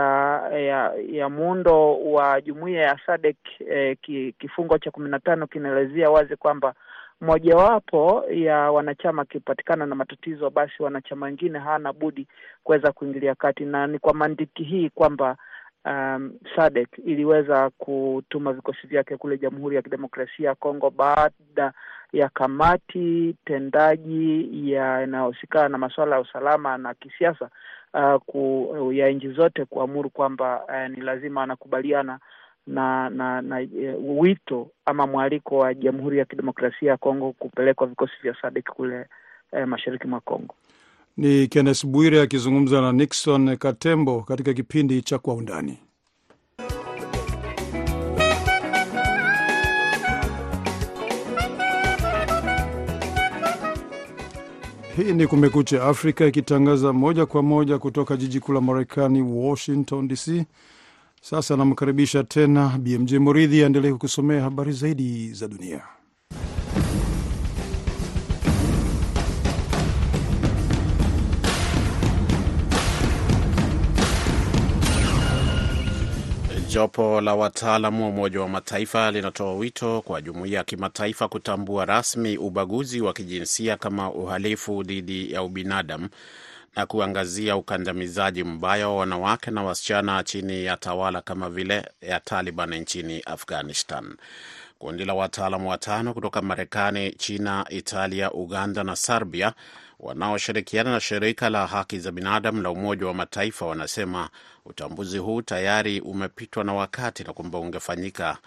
ya 0.60 0.94
ya 1.12 1.30
muundo 1.30 1.96
wa 2.04 2.42
jumuiya 2.42 2.82
ya 2.82 3.00
SADC 3.06 3.38
eh, 3.70 3.98
kifungo 4.40 4.78
cha 4.78 4.92
kumi 4.92 5.10
na 5.10 5.20
tano 5.20 5.48
kinaelezea 5.48 6.10
wazi 6.10 6.36
kwamba 6.36 6.74
mojawapo 7.22 8.24
ya 8.30 8.72
wanachama 8.72 9.22
akipatikana 9.22 9.86
na 9.86 9.96
matatizo, 9.96 10.50
basi 10.50 10.84
wanachama 10.84 11.26
wengine 11.26 11.60
hawana 11.60 11.94
budi 11.94 12.28
kuweza 12.64 12.92
kuingilia 12.92 13.36
kati, 13.36 13.66
na 13.66 13.88
ni 13.88 14.00
kwa 14.00 14.14
mantiki 14.14 14.64
hii 14.64 14.90
kwamba 14.90 15.38
um, 15.86 16.34
SADC 16.56 16.98
iliweza 17.06 17.70
kutuma 17.70 18.54
vikosi 18.54 18.88
vyake 18.88 19.18
kule 19.18 19.38
Jamhuri 19.38 19.76
ya 19.76 19.82
Kidemokrasia 19.82 20.50
ya 20.50 20.56
Kongo 20.56 20.90
baada 20.90 21.74
ya 22.14 22.30
kamati 22.30 23.36
tendaji 23.46 24.50
yanayohusikana 24.72 25.70
na 25.70 25.78
masuala 25.78 26.16
ya 26.16 26.22
usalama 26.22 26.78
na 26.78 26.94
kisiasa 26.94 27.50
uh, 27.94 28.16
ku, 28.26 28.76
ya 28.94 29.10
nchi 29.10 29.30
zote 29.30 29.66
kuamuru 29.66 30.10
kwamba 30.10 30.64
uh, 30.66 30.96
ni 30.98 31.02
lazima 31.02 31.44
anakubaliana 31.44 32.20
na 32.68 33.10
na 33.10 33.42
na 33.42 33.60
uh, 33.62 34.20
wito 34.22 34.70
ama 34.86 35.08
mwaliko 35.08 35.58
wa 35.58 35.74
Jamhuri 35.74 36.18
ya 36.18 36.26
Kidemokrasia 36.26 36.92
ya 36.92 36.98
Kongo 36.98 37.32
kupelekwa 37.32 37.88
vikosi 37.88 38.14
vya 38.24 38.36
SADC 38.42 38.70
kule 38.70 39.06
uh, 39.52 39.64
mashariki 39.64 40.08
mwa 40.08 40.20
Kongo. 40.20 40.56
Ni 41.18 41.48
Kennes 41.48 41.86
Bwire 41.88 42.22
akizungumza 42.22 42.82
na 42.82 42.92
Nixon 42.92 43.58
Katembo 43.58 44.22
katika 44.22 44.54
kipindi 44.54 45.02
cha 45.02 45.20
Kwa 45.20 45.34
Undani. 45.34 45.78
Hii 54.98 55.14
ni 55.14 55.28
Kumekucha 55.28 55.84
Afrika 55.84 56.26
ikitangaza 56.26 56.94
moja 56.94 57.26
kwa 57.26 57.42
moja 57.44 57.78
kutoka 57.80 58.18
jiji 58.18 58.40
kuu 58.40 58.54
la 58.54 58.62
Marekani, 58.62 59.22
Washington 59.22 60.08
DC. 60.08 60.46
Sasa 61.22 61.58
namkaribisha 61.58 62.24
tena 62.24 62.78
BMJ 62.80 63.14
Moridhi 63.14 63.64
aendelee 63.64 63.92
kukusomea 63.92 64.42
habari 64.44 64.72
zaidi 64.72 65.34
za 65.34 65.48
dunia. 65.48 65.82
Jopo 76.74 77.22
la 77.22 77.36
wataalamu 77.36 78.04
wa 78.04 78.10
Umoja 78.10 78.42
wa 78.42 78.50
Mataifa 78.50 79.12
linatoa 79.12 79.54
wito 79.54 80.02
kwa 80.02 80.22
jumuiya 80.22 80.58
ya 80.58 80.64
kimataifa 80.64 81.28
kutambua 81.28 81.86
rasmi 81.86 82.38
ubaguzi 82.38 83.02
wa 83.02 83.14
kijinsia 83.14 83.78
kama 83.78 84.12
uhalifu 84.12 84.84
dhidi 84.84 85.32
ya 85.34 85.44
ubinadamu 85.44 86.10
na 86.76 86.86
kuangazia 86.86 87.56
ukandamizaji 87.56 88.44
mbaya 88.44 88.88
wa 88.88 88.96
wanawake 88.96 89.52
na 89.52 89.64
wasichana 89.64 90.24
chini 90.24 90.66
ya 90.66 90.78
tawala 90.78 91.22
kama 91.22 91.50
vile 91.50 91.90
ya 92.02 92.20
Taliban 92.20 92.74
nchini 92.76 93.22
Afghanistan. 93.26 94.16
Kundi 94.80 95.06
la 95.06 95.14
wataalamu 95.14 95.70
watano 95.70 96.14
kutoka 96.14 96.42
Marekani, 96.42 97.12
China, 97.12 97.66
Italia, 97.70 98.32
Uganda 98.32 98.84
na 98.84 98.96
Serbia 98.96 99.54
wanaoshirikiana 100.02 100.92
na 100.92 101.00
shirika 101.00 101.50
la 101.50 101.68
haki 101.68 102.00
za 102.00 102.12
binadamu 102.12 102.62
la 102.62 102.70
Umoja 102.72 103.06
wa 103.08 103.14
Mataifa 103.14 103.66
wanasema 103.66 104.30
utambuzi 104.66 105.18
huu 105.18 105.42
tayari 105.42 106.00
umepitwa 106.02 106.64
na 106.64 106.74
wakati 106.74 107.24
na 107.24 107.34
kwamba 107.34 107.60
ungefanyika 107.60 108.38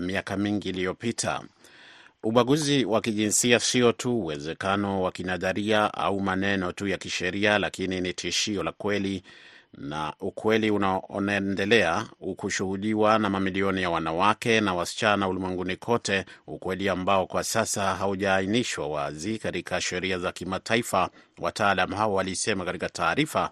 miaka 0.00 0.36
mingi 0.36 0.68
iliyopita. 0.68 1.40
Ubaguzi 2.22 2.84
wa 2.84 3.00
kijinsia 3.00 3.60
sio 3.60 3.92
tu 3.92 4.20
uwezekano 4.20 5.02
wa 5.02 5.12
kinadharia 5.12 5.94
au 5.94 6.20
maneno 6.20 6.72
tu 6.72 6.86
ya 6.88 6.98
kisheria, 6.98 7.58
lakini 7.58 8.00
ni 8.00 8.12
tishio 8.12 8.62
la 8.62 8.72
kweli 8.72 9.22
na 9.78 10.12
ukweli 10.20 10.70
unaoendelea 10.70 12.06
kushuhudiwa 12.36 13.18
na 13.18 13.30
mamilioni 13.30 13.82
ya 13.82 13.90
wanawake 13.90 14.60
na 14.60 14.74
wasichana 14.74 15.28
ulimwenguni 15.28 15.76
kote, 15.76 16.24
ukweli 16.46 16.88
ambao 16.88 17.26
kwa 17.26 17.44
sasa 17.44 17.94
haujaainishwa 17.94 18.88
wazi 18.88 19.38
katika 19.38 19.80
sheria 19.80 20.18
za 20.18 20.32
kimataifa, 20.32 21.10
wataalam 21.38 21.92
hao 21.92 22.14
walisema 22.14 22.64
katika 22.64 22.88
taarifa 22.88 23.50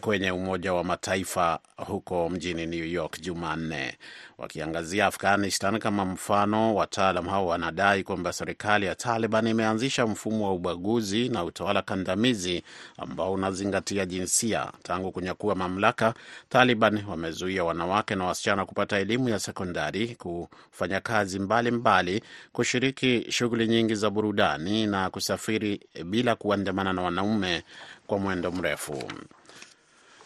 kwenye 0.00 0.30
Umoja 0.30 0.72
wa 0.74 0.84
Mataifa 0.84 1.58
huko 1.76 2.28
mjini 2.28 2.66
New 2.66 2.84
York 2.84 3.20
Jumanne, 3.20 3.98
wakiangazia 4.42 5.06
Afghanistan 5.06 5.78
kama 5.78 6.04
mfano. 6.04 6.74
Wataalam 6.74 7.26
hao 7.28 7.46
wanadai 7.46 8.02
kwamba 8.02 8.32
serikali 8.32 8.86
ya 8.86 8.94
Taliban 8.94 9.46
imeanzisha 9.46 10.06
mfumo 10.06 10.44
wa 10.46 10.52
ubaguzi 10.54 11.28
na 11.28 11.44
utawala 11.44 11.82
kandamizi 11.82 12.62
ambao 12.96 13.32
unazingatia 13.32 14.06
jinsia. 14.06 14.72
Tangu 14.82 15.12
kunyakua 15.12 15.54
mamlaka, 15.54 16.14
Taliban 16.48 17.04
wamezuia 17.08 17.64
wanawake 17.64 18.14
na 18.14 18.24
wasichana 18.24 18.66
kupata 18.66 18.98
elimu 18.98 19.28
ya 19.28 19.38
sekondari, 19.38 20.08
kufanya 20.16 21.00
kazi 21.00 21.38
mbalimbali 21.38 22.10
mbali, 22.16 22.22
kushiriki 22.52 23.26
shughuli 23.32 23.68
nyingi 23.68 23.94
za 23.94 24.10
burudani 24.10 24.86
na 24.86 25.10
kusafiri 25.10 25.80
bila 26.04 26.34
kuandamana 26.36 26.92
na 26.92 27.02
wanaume 27.02 27.62
kwa 28.06 28.18
mwendo 28.18 28.52
mrefu. 28.52 29.02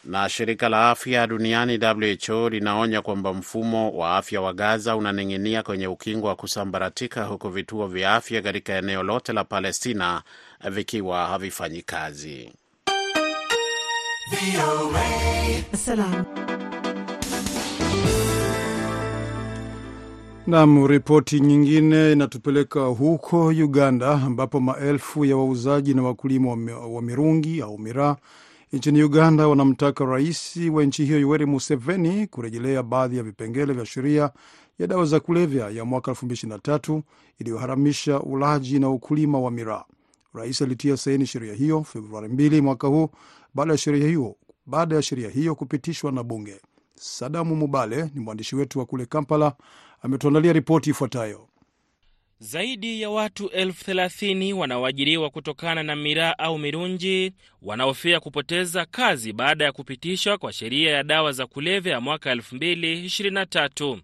Na 0.06 0.28
shirika 0.28 0.68
la 0.68 0.90
afya 0.90 1.26
duniani 1.26 1.78
WHO 2.28 2.48
linaonya 2.50 3.02
kwamba 3.02 3.32
mfumo 3.34 3.90
wa 3.90 4.16
afya 4.16 4.40
wa 4.40 4.52
Gaza 4.52 4.96
unaning'inia 4.96 5.62
kwenye 5.62 5.86
ukingo 5.86 6.26
wa 6.26 6.36
kusambaratika, 6.36 7.24
huku 7.24 7.48
vituo 7.48 7.86
vya 7.86 8.14
afya 8.14 8.42
katika 8.42 8.72
eneo 8.74 9.02
lote 9.02 9.32
la 9.32 9.44
Palestina 9.44 10.22
vikiwa 10.70 11.26
havifanyi 11.26 11.82
kazi. 11.82 12.52
Nam, 20.46 20.86
ripoti 20.86 21.40
nyingine 21.40 22.12
inatupeleka 22.12 22.80
huko 22.80 23.46
Uganda 23.46 24.10
ambapo 24.12 24.60
maelfu 24.60 25.24
ya 25.24 25.36
wauzaji 25.36 25.94
na 25.94 26.02
wakulima 26.02 26.50
wa 26.90 27.02
mirungi 27.02 27.62
au 27.62 27.78
miraa 27.78 28.16
nchini 28.72 29.02
Uganda 29.02 29.48
wanamtaka 29.48 30.04
rais 30.04 30.56
wa 30.72 30.84
nchi 30.84 31.04
hiyo 31.04 31.20
Yoweri 31.20 31.46
Museveni 31.46 32.26
kurejelea 32.26 32.82
baadhi 32.82 33.16
ya 33.16 33.22
vipengele 33.22 33.72
vya 33.72 33.86
sheria 33.86 34.30
ya 34.78 34.86
dawa 34.86 35.04
za 35.04 35.20
kulevya 35.20 35.70
ya 35.70 35.84
mwaka 35.84 36.10
2023 36.12 37.02
iliyoharamisha 37.38 38.20
ulaji 38.20 38.78
na 38.78 38.90
ukulima 38.90 39.38
wa 39.40 39.50
miraa. 39.50 39.84
Rais 40.34 40.62
alitia 40.62 40.96
saini 40.96 41.26
sheria 41.26 41.54
hiyo 41.54 41.84
Februari 41.84 42.28
2 42.28 42.60
mwaka 42.60 42.88
huu 42.88 43.08
baada 43.54 43.72
ya 43.72 43.78
sheria 43.78 44.06
hiyo 44.06 44.36
baada 44.66 44.96
ya 44.96 45.02
sheria 45.02 45.30
hiyo 45.30 45.54
kupitishwa 45.54 46.12
na 46.12 46.22
bunge. 46.22 46.60
Sadamu 46.94 47.56
Mubale 47.56 48.10
ni 48.14 48.20
mwandishi 48.20 48.56
wetu 48.56 48.78
wa 48.78 48.86
kule 48.86 49.06
Kampala, 49.06 49.52
ametuandalia 50.02 50.52
ripoti 50.52 50.90
ifuatayo. 50.90 51.48
Zaidi 52.38 53.02
ya 53.02 53.10
watu 53.10 53.48
elfu 53.48 53.84
thelathini 53.84 54.52
wanaoajiriwa 54.52 55.30
kutokana 55.30 55.82
na 55.82 55.96
miraa 55.96 56.34
au 56.38 56.58
mirunji 56.58 57.32
wanaofia 57.62 58.20
kupoteza 58.20 58.84
kazi 58.86 59.32
baada 59.32 59.64
ya 59.64 59.72
kupitishwa 59.72 60.38
kwa 60.38 60.52
sheria 60.52 60.90
ya 60.92 61.02
dawa 61.02 61.32
za 61.32 61.46
kulevya 61.46 61.92
ya 61.92 62.00
mwaka 62.00 62.34
2023. 62.34 63.98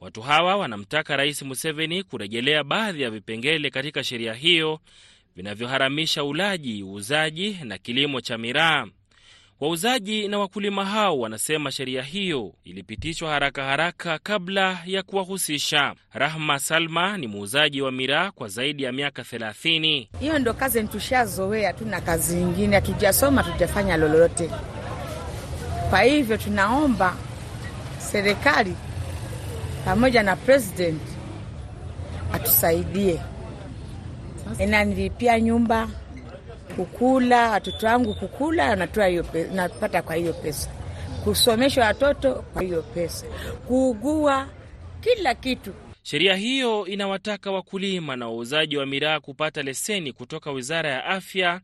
Watu 0.00 0.22
hawa 0.22 0.56
wanamtaka 0.56 1.16
Rais 1.16 1.42
Museveni 1.42 2.02
kurejelea 2.02 2.64
baadhi 2.64 3.02
ya 3.02 3.10
vipengele 3.10 3.70
katika 3.70 4.04
sheria 4.04 4.34
hiyo 4.34 4.80
vinavyoharamisha 5.36 6.24
ulaji, 6.24 6.82
uuzaji 6.82 7.58
na 7.64 7.78
kilimo 7.78 8.20
cha 8.20 8.38
miraa. 8.38 8.86
Wauzaji 9.60 10.28
na 10.28 10.38
wakulima 10.38 10.84
hao 10.84 11.18
wanasema 11.18 11.72
sheria 11.72 12.02
hiyo 12.02 12.52
ilipitishwa 12.64 13.30
haraka 13.30 13.64
haraka 13.64 14.18
kabla 14.18 14.78
ya 14.86 15.02
kuwahusisha. 15.02 15.94
Rahma 16.12 16.58
Salma 16.58 17.18
ni 17.18 17.26
muuzaji 17.26 17.82
wa 17.82 17.92
miraa 17.92 18.30
kwa 18.30 18.48
zaidi 18.48 18.82
ya 18.82 18.92
miaka 18.92 19.22
30. 19.22 20.06
Hiyo 20.20 20.38
ndo 20.38 20.54
kazi 20.54 20.84
tushazoea, 20.84 21.72
tuna 21.72 22.00
kazi 22.00 22.36
nyingine, 22.36 22.76
hatujasoma, 22.76 23.42
hatujafanya 23.42 23.96
lolote. 23.96 24.50
Kwa 25.90 26.02
hivyo 26.02 26.36
tunaomba 26.36 27.16
serikali 27.98 28.76
pamoja 29.84 30.22
na 30.22 30.36
president 30.36 31.02
atusaidie, 32.32 33.20
inanilipia 34.58 35.40
nyumba 35.40 35.88
kukula 36.76 37.50
watoto 37.50 37.86
wangu 37.86 38.14
kukula, 38.14 38.76
natoa 38.76 39.06
hiyo 39.06 39.24
pesa, 39.24 39.52
napata 39.54 40.02
kwa 40.02 40.14
hiyo 40.14 40.32
pesa, 40.32 40.70
kusomesha 41.24 41.84
watoto 41.84 42.34
kwa 42.34 42.62
hiyo 42.62 42.82
pesa, 42.82 43.26
kuugua, 43.66 44.48
kila 45.00 45.34
kitu. 45.34 45.72
Sheria 46.02 46.34
hiyo 46.36 46.86
inawataka 46.86 47.50
wakulima 47.52 48.16
na 48.16 48.26
wauzaji 48.26 48.76
wa 48.76 48.86
miraa 48.86 49.20
kupata 49.20 49.62
leseni 49.62 50.12
kutoka 50.12 50.50
Wizara 50.50 50.90
ya 50.90 51.04
Afya, 51.04 51.60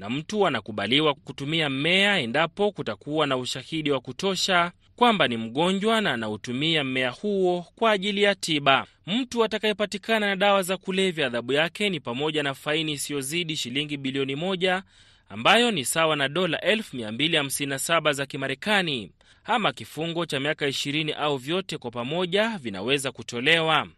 na 0.00 0.10
mtu 0.10 0.46
anakubaliwa 0.46 1.14
kutumia 1.14 1.70
mmea 1.70 2.18
endapo 2.18 2.72
kutakuwa 2.72 3.26
na 3.26 3.36
ushahidi 3.36 3.90
wa 3.90 4.00
kutosha 4.00 4.72
kwamba 4.96 5.28
ni 5.28 5.36
mgonjwa 5.36 6.00
na 6.00 6.12
anautumia 6.12 6.84
mmea 6.84 7.10
huo 7.10 7.66
kwa 7.76 7.90
ajili 7.90 8.22
ya 8.22 8.34
tiba. 8.34 8.86
Mtu 9.06 9.44
atakayepatikana 9.44 10.26
na 10.26 10.36
dawa 10.36 10.62
za 10.62 10.76
kulevya, 10.76 11.26
adhabu 11.26 11.52
yake 11.52 11.90
ni 11.90 12.00
pamoja 12.00 12.42
na 12.42 12.54
faini 12.54 12.92
isiyozidi 12.92 13.56
shilingi 13.56 13.96
bilioni 13.96 14.34
moja 14.36 14.82
ambayo 15.28 15.70
ni 15.70 15.84
sawa 15.84 16.16
na 16.16 16.28
dola 16.28 16.58
257 16.58 18.12
za 18.12 18.26
Kimarekani, 18.26 19.12
ama 19.44 19.72
kifungo 19.72 20.26
cha 20.26 20.40
miaka 20.40 20.66
20 20.68 21.14
au 21.18 21.36
vyote 21.36 21.78
kwa 21.78 21.90
pamoja 21.90 22.58
vinaweza 22.62 23.12
kutolewa. 23.12 23.88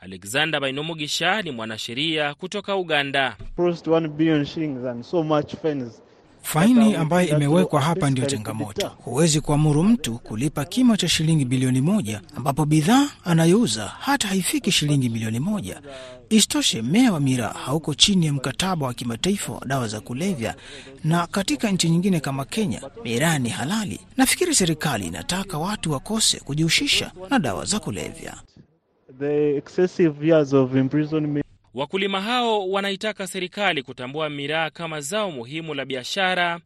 Alexander 0.00 0.60
Bainomugisha 0.60 1.42
ni 1.42 1.50
mwanasheria 1.50 2.34
kutoka 2.34 2.76
Uganda. 2.76 3.36
Faini 6.42 6.94
ambayo 6.94 7.28
imewekwa 7.28 7.80
hapa 7.80 8.10
ndiyo 8.10 8.26
changamoto. 8.26 8.88
Huwezi 8.88 9.40
kuamuru 9.40 9.82
mtu 9.82 10.18
kulipa 10.18 10.64
kima 10.64 10.96
cha 10.96 11.08
shilingi 11.08 11.44
bilioni 11.44 11.80
moja 11.80 12.20
ambapo 12.36 12.64
bidhaa 12.66 13.08
anayouza 13.24 13.86
hata 14.00 14.28
haifiki 14.28 14.72
shilingi 14.72 15.08
milioni 15.08 15.40
moja. 15.40 15.80
Isitoshe, 16.30 16.82
mmea 16.82 17.12
wa 17.12 17.20
miraa 17.20 17.48
hauko 17.52 17.94
chini 17.94 18.26
ya 18.26 18.32
mkataba 18.32 18.86
wa 18.86 18.94
kimataifa 18.94 19.52
wa 19.52 19.66
dawa 19.66 19.88
za 19.88 20.00
kulevya, 20.00 20.54
na 21.04 21.26
katika 21.26 21.70
nchi 21.70 21.90
nyingine 21.90 22.20
kama 22.20 22.44
Kenya 22.44 22.82
miraa 23.04 23.38
ni 23.38 23.48
halali. 23.48 24.00
Nafikiri 24.16 24.54
serikali 24.54 25.06
inataka 25.06 25.58
watu 25.58 25.92
wakose 25.92 26.40
kujihusisha 26.40 27.12
na 27.30 27.38
dawa 27.38 27.64
za 27.64 27.78
kulevya. 27.80 28.34
Wakulima 31.74 32.20
hao 32.20 32.70
wanaitaka 32.70 33.26
serikali 33.26 33.82
kutambua 33.82 34.30
miraa 34.30 34.70
kama 34.70 35.00
zao 35.00 35.30
muhimu 35.30 35.74
la 35.74 35.84
biashara 35.84 36.60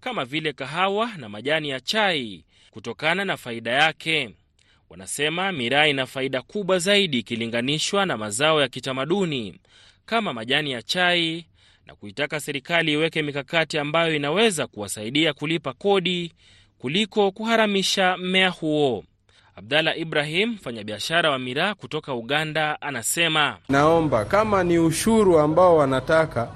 kama 0.00 0.24
vile 0.24 0.52
kahawa 0.52 1.10
na 1.16 1.28
majani 1.28 1.68
ya 1.68 1.80
chai 1.80 2.44
kutokana 2.70 3.24
na 3.24 3.36
faida 3.36 3.70
yake. 3.70 4.30
Wanasema 4.90 5.52
miraa 5.52 5.86
ina 5.86 6.06
faida 6.06 6.42
kubwa 6.42 6.78
zaidi 6.78 7.18
ikilinganishwa 7.18 8.06
na 8.06 8.16
mazao 8.16 8.60
ya 8.60 8.68
kitamaduni 8.68 9.60
kama 10.06 10.32
majani 10.32 10.70
ya 10.70 10.82
chai, 10.82 11.46
na 11.86 11.94
kuitaka 11.94 12.40
serikali 12.40 12.92
iweke 12.92 13.22
mikakati 13.22 13.78
ambayo 13.78 14.16
inaweza 14.16 14.66
kuwasaidia 14.66 15.32
kulipa 15.32 15.72
kodi 15.72 16.32
kuliko 16.78 17.30
kuharamisha 17.32 18.16
mmea 18.16 18.48
huo. 18.48 19.04
Abdalla 19.58 19.96
Ibrahim, 19.96 20.50
mfanyabiashara 20.50 21.30
wa 21.30 21.38
miraa 21.38 21.74
kutoka 21.74 22.14
Uganda, 22.14 22.82
anasema 22.82 23.56
naomba 23.68 24.24
kama 24.24 24.64
ni 24.64 24.78
ushuru 24.78 25.38
ambao 25.38 25.76
wanataka 25.76 26.48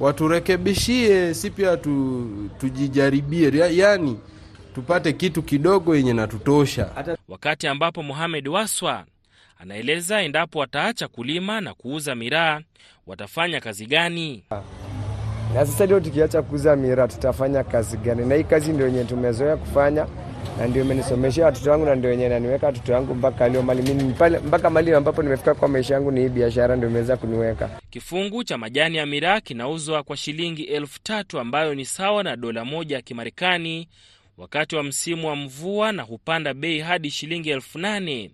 waturekebishie, 0.00 1.34
si 1.34 1.50
pia 1.50 1.76
tu, 1.76 2.26
tujijaribie, 2.60 3.76
yaani 3.76 4.18
tupate 4.74 5.12
kitu 5.12 5.42
kidogo 5.42 5.96
yenye 5.96 6.12
natutosha. 6.12 7.16
Wakati 7.28 7.66
ambapo 7.68 8.02
Mohamed 8.02 8.48
Waswa 8.48 9.04
anaeleza 9.58 10.20
endapo 10.22 10.58
wataacha 10.58 11.08
kulima 11.08 11.60
na 11.60 11.74
kuuza 11.74 12.14
miraa 12.14 12.60
watafanya 13.06 13.60
kazi 13.60 13.86
gani? 13.86 14.44
Na 15.54 15.66
sasa 15.66 15.84
ndio 15.84 16.00
tukiacha 16.00 16.42
kuuza 16.42 16.76
miraa 16.76 17.08
tutafanya 17.08 17.64
kazi 17.64 17.96
gani? 17.96 18.26
Na 18.26 18.34
hii 18.34 18.44
kazi 18.44 18.72
ndio 18.72 18.86
yenye 18.86 19.04
tumezoea 19.04 19.56
kufanya 19.56 20.06
na 20.58 20.66
ndio 20.66 20.82
imenisomeshea 20.82 21.44
watoto 21.46 21.70
wangu 21.70 21.84
na 21.86 21.94
ndio 21.94 22.10
wenyewe 22.10 22.28
naniweka 22.28 22.66
watoto 22.66 22.92
wangu 22.92 23.14
mpaka 23.14 23.48
leo 23.48 23.62
mali 23.62 23.82
mimi 23.82 24.02
mpaka 24.46 24.70
mali 24.70 24.94
ambapo 24.94 25.22
nimefika 25.22 25.54
kwa 25.54 25.68
maisha 25.68 25.94
yangu, 25.94 26.10
ni 26.10 26.20
hii 26.20 26.28
biashara 26.28 26.76
ndio 26.76 26.88
imeweza 26.88 27.16
kuniweka. 27.16 27.70
Kifungu 27.90 28.44
cha 28.44 28.58
majani 28.58 28.96
ya 28.96 29.06
miraa 29.06 29.40
kinauzwa 29.40 30.02
kwa 30.02 30.16
shilingi 30.16 30.62
elfu 30.62 31.00
tatu 31.02 31.38
ambayo 31.40 31.74
ni 31.74 31.84
sawa 31.84 32.22
na 32.22 32.36
dola 32.36 32.64
moja 32.64 32.96
ya 32.96 33.02
Kimarekani 33.02 33.88
wakati 34.38 34.76
wa 34.76 34.82
msimu 34.82 35.28
wa 35.28 35.36
mvua, 35.36 35.92
na 35.92 36.02
hupanda 36.02 36.54
bei 36.54 36.78
hadi 36.80 37.10
shilingi 37.10 37.50
elfu 37.50 37.78
nane 37.78 38.30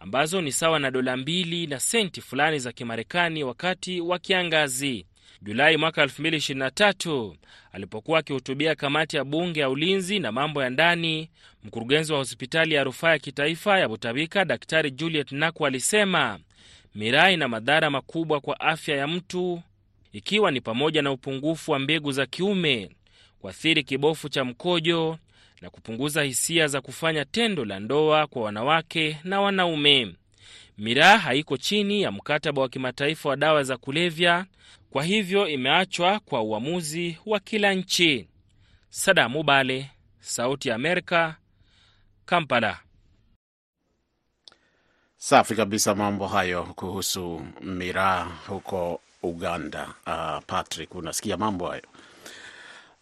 ambazo 0.00 0.40
ni 0.40 0.52
sawa 0.52 0.78
na 0.78 0.90
dola 0.90 1.16
mbili 1.16 1.66
na 1.66 1.80
senti 1.80 2.20
fulani 2.20 2.58
za 2.58 2.72
Kimarekani 2.72 3.44
wakati 3.44 4.00
wa 4.00 4.18
kiangazi. 4.18 5.06
Julai 5.46 5.76
mwaka 5.76 6.04
2023 6.04 7.34
alipokuwa 7.72 8.18
akihutubia 8.18 8.74
kamati 8.74 9.16
ya 9.16 9.24
bunge 9.24 9.60
ya 9.60 9.70
ulinzi 9.70 10.18
na 10.18 10.32
mambo 10.32 10.62
ya 10.62 10.70
ndani, 10.70 11.30
mkurugenzi 11.64 12.12
wa 12.12 12.18
hospitali 12.18 12.74
ya 12.74 12.84
rufaa 12.84 13.10
ya 13.10 13.18
kitaifa 13.18 13.78
ya 13.78 13.88
Butabika 13.88 14.44
Daktari 14.44 14.90
Juliet 14.90 15.32
Naku 15.32 15.66
alisema 15.66 16.38
miraa 16.94 17.30
ina 17.30 17.48
madhara 17.48 17.90
makubwa 17.90 18.40
kwa 18.40 18.60
afya 18.60 18.96
ya 18.96 19.06
mtu, 19.06 19.62
ikiwa 20.12 20.50
ni 20.50 20.60
pamoja 20.60 21.02
na 21.02 21.12
upungufu 21.12 21.70
wa 21.72 21.78
mbegu 21.78 22.12
za 22.12 22.26
kiume, 22.26 22.90
kuathiri 23.40 23.82
kibofu 23.84 24.28
cha 24.28 24.44
mkojo 24.44 25.18
na 25.60 25.70
kupunguza 25.70 26.22
hisia 26.22 26.66
za 26.68 26.80
kufanya 26.80 27.24
tendo 27.24 27.64
la 27.64 27.80
ndoa 27.80 28.26
kwa 28.26 28.42
wanawake 28.42 29.18
na 29.24 29.40
wanaume. 29.40 30.14
Miraa 30.78 31.18
haiko 31.18 31.56
chini 31.56 32.02
ya 32.02 32.12
mkataba 32.12 32.62
wa 32.62 32.68
kimataifa 32.68 33.28
wa 33.28 33.36
dawa 33.36 33.62
za 33.62 33.76
kulevya, 33.76 34.46
kwa 34.96 35.04
hivyo 35.04 35.48
imeachwa 35.48 36.20
kwa 36.20 36.42
uamuzi 36.42 37.18
wa 37.26 37.40
kila 37.40 37.74
nchi. 37.74 38.28
Sadamu 38.88 39.42
Bale, 39.42 39.90
Sauti 40.20 40.68
ya 40.68 40.74
Amerika, 40.74 41.36
Kampala. 42.26 42.78
Safi 45.16 45.54
kabisa, 45.54 45.94
mambo 45.94 46.26
hayo 46.26 46.62
kuhusu 46.64 47.42
miraa 47.60 48.24
huko 48.48 49.00
Uganda. 49.22 49.94
Uh, 50.06 50.44
Patrick, 50.46 50.94
unasikia 50.94 51.36
mambo 51.36 51.66
hayo? 51.68 51.82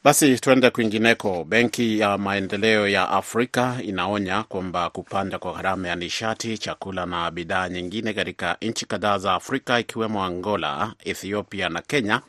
Basi 0.05 0.39
tuende 0.41 0.71
kwingineko. 0.71 1.45
Benki 1.45 1.99
ya 1.99 2.19
Maendeleo 2.19 2.89
ya 2.89 3.09
Afrika 3.11 3.77
inaonya 3.83 4.43
kwamba 4.43 4.91
kupanda 4.91 5.39
kwa 5.39 5.53
gharama 5.53 5.89
ya 5.89 5.97
nishati, 5.97 6.59
chakula 6.59 7.07
na 7.07 7.31
bidhaa 7.31 7.69
nyingine 7.69 8.13
katika 8.15 8.57
nchi 8.63 8.87
kadhaa 8.87 9.19
za 9.19 9.35
Afrika 9.35 9.81
ikiwemo 9.81 10.25
Angola, 10.25 10.95
Ethiopia 11.05 11.69
na 11.69 11.83
Kenya 11.83 12.21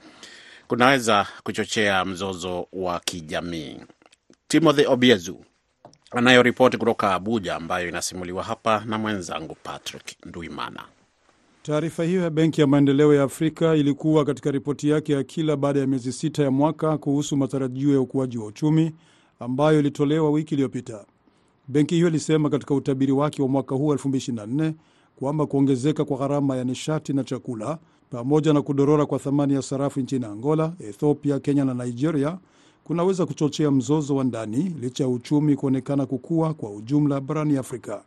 kunaweza 0.68 1.28
kuchochea 1.44 2.06
mzozo 2.06 2.68
wa 2.74 3.00
kijamii. 3.00 3.78
Timothy 4.48 4.86
Obiezu 4.86 5.46
anayoripoti 6.12 6.78
kutoka 6.78 7.14
Abuja, 7.14 7.56
ambayo 7.56 7.90
inasimuliwa 7.90 8.44
hapa 8.44 8.84
na 8.86 8.98
mwenzangu 8.98 9.56
Patrick 9.64 10.26
Nduimana. 10.26 10.84
Taarifa 11.66 12.04
hiyo 12.04 12.22
ya 12.22 12.30
Benki 12.30 12.62
ya 12.62 12.68
Maendeleo 12.68 13.14
ya 13.14 13.24
Afrika 13.24 13.76
ilikuwa 13.76 14.26
katika 14.26 14.52
ripoti 14.52 14.90
yake 14.90 15.14
ya 15.14 15.24
kila 15.24 15.56
baada 15.58 15.80
ya 15.80 15.88
miezi 15.88 16.12
sita 16.12 16.44
ya 16.44 16.52
mwaka 16.52 16.98
kuhusu 16.98 17.38
matarajio 17.38 17.94
ya 17.94 18.00
ukuaji 18.02 18.38
wa 18.38 18.46
uchumi 18.46 18.92
ambayo 19.40 19.80
ilitolewa 19.80 20.32
wiki 20.32 20.54
iliyopita. 20.54 21.06
Benki 21.68 21.96
hiyo 21.96 22.08
ilisema 22.08 22.50
katika 22.50 22.74
utabiri 22.76 23.12
wake 23.12 23.42
wa 23.42 23.48
mwaka 23.48 23.76
huu 23.76 23.94
2024 23.94 24.74
kwamba 25.16 25.46
kuongezeka 25.46 26.06
kwa 26.06 26.18
gharama 26.18 26.58
ya 26.58 26.64
nishati 26.64 27.14
na 27.14 27.24
chakula 27.24 27.78
pamoja 28.10 28.54
na 28.54 28.62
kudorora 28.62 29.06
kwa 29.06 29.20
thamani 29.20 29.54
ya 29.54 29.62
sarafu 29.62 30.00
nchini 30.00 30.26
Angola, 30.26 30.74
Ethiopia, 30.80 31.40
Kenya 31.40 31.66
na 31.66 31.74
Nigeria 31.74 32.38
kunaweza 32.84 33.26
kuchochea 33.26 33.72
mzozo 33.72 34.16
wa 34.16 34.24
ndani 34.24 34.76
licha 34.82 35.04
ya 35.04 35.10
uchumi 35.10 35.56
kuonekana 35.56 36.06
kukua 36.06 36.54
kwa 36.54 36.70
ujumla 36.72 37.22
barani 37.22 37.58
Afrika. 37.58 38.04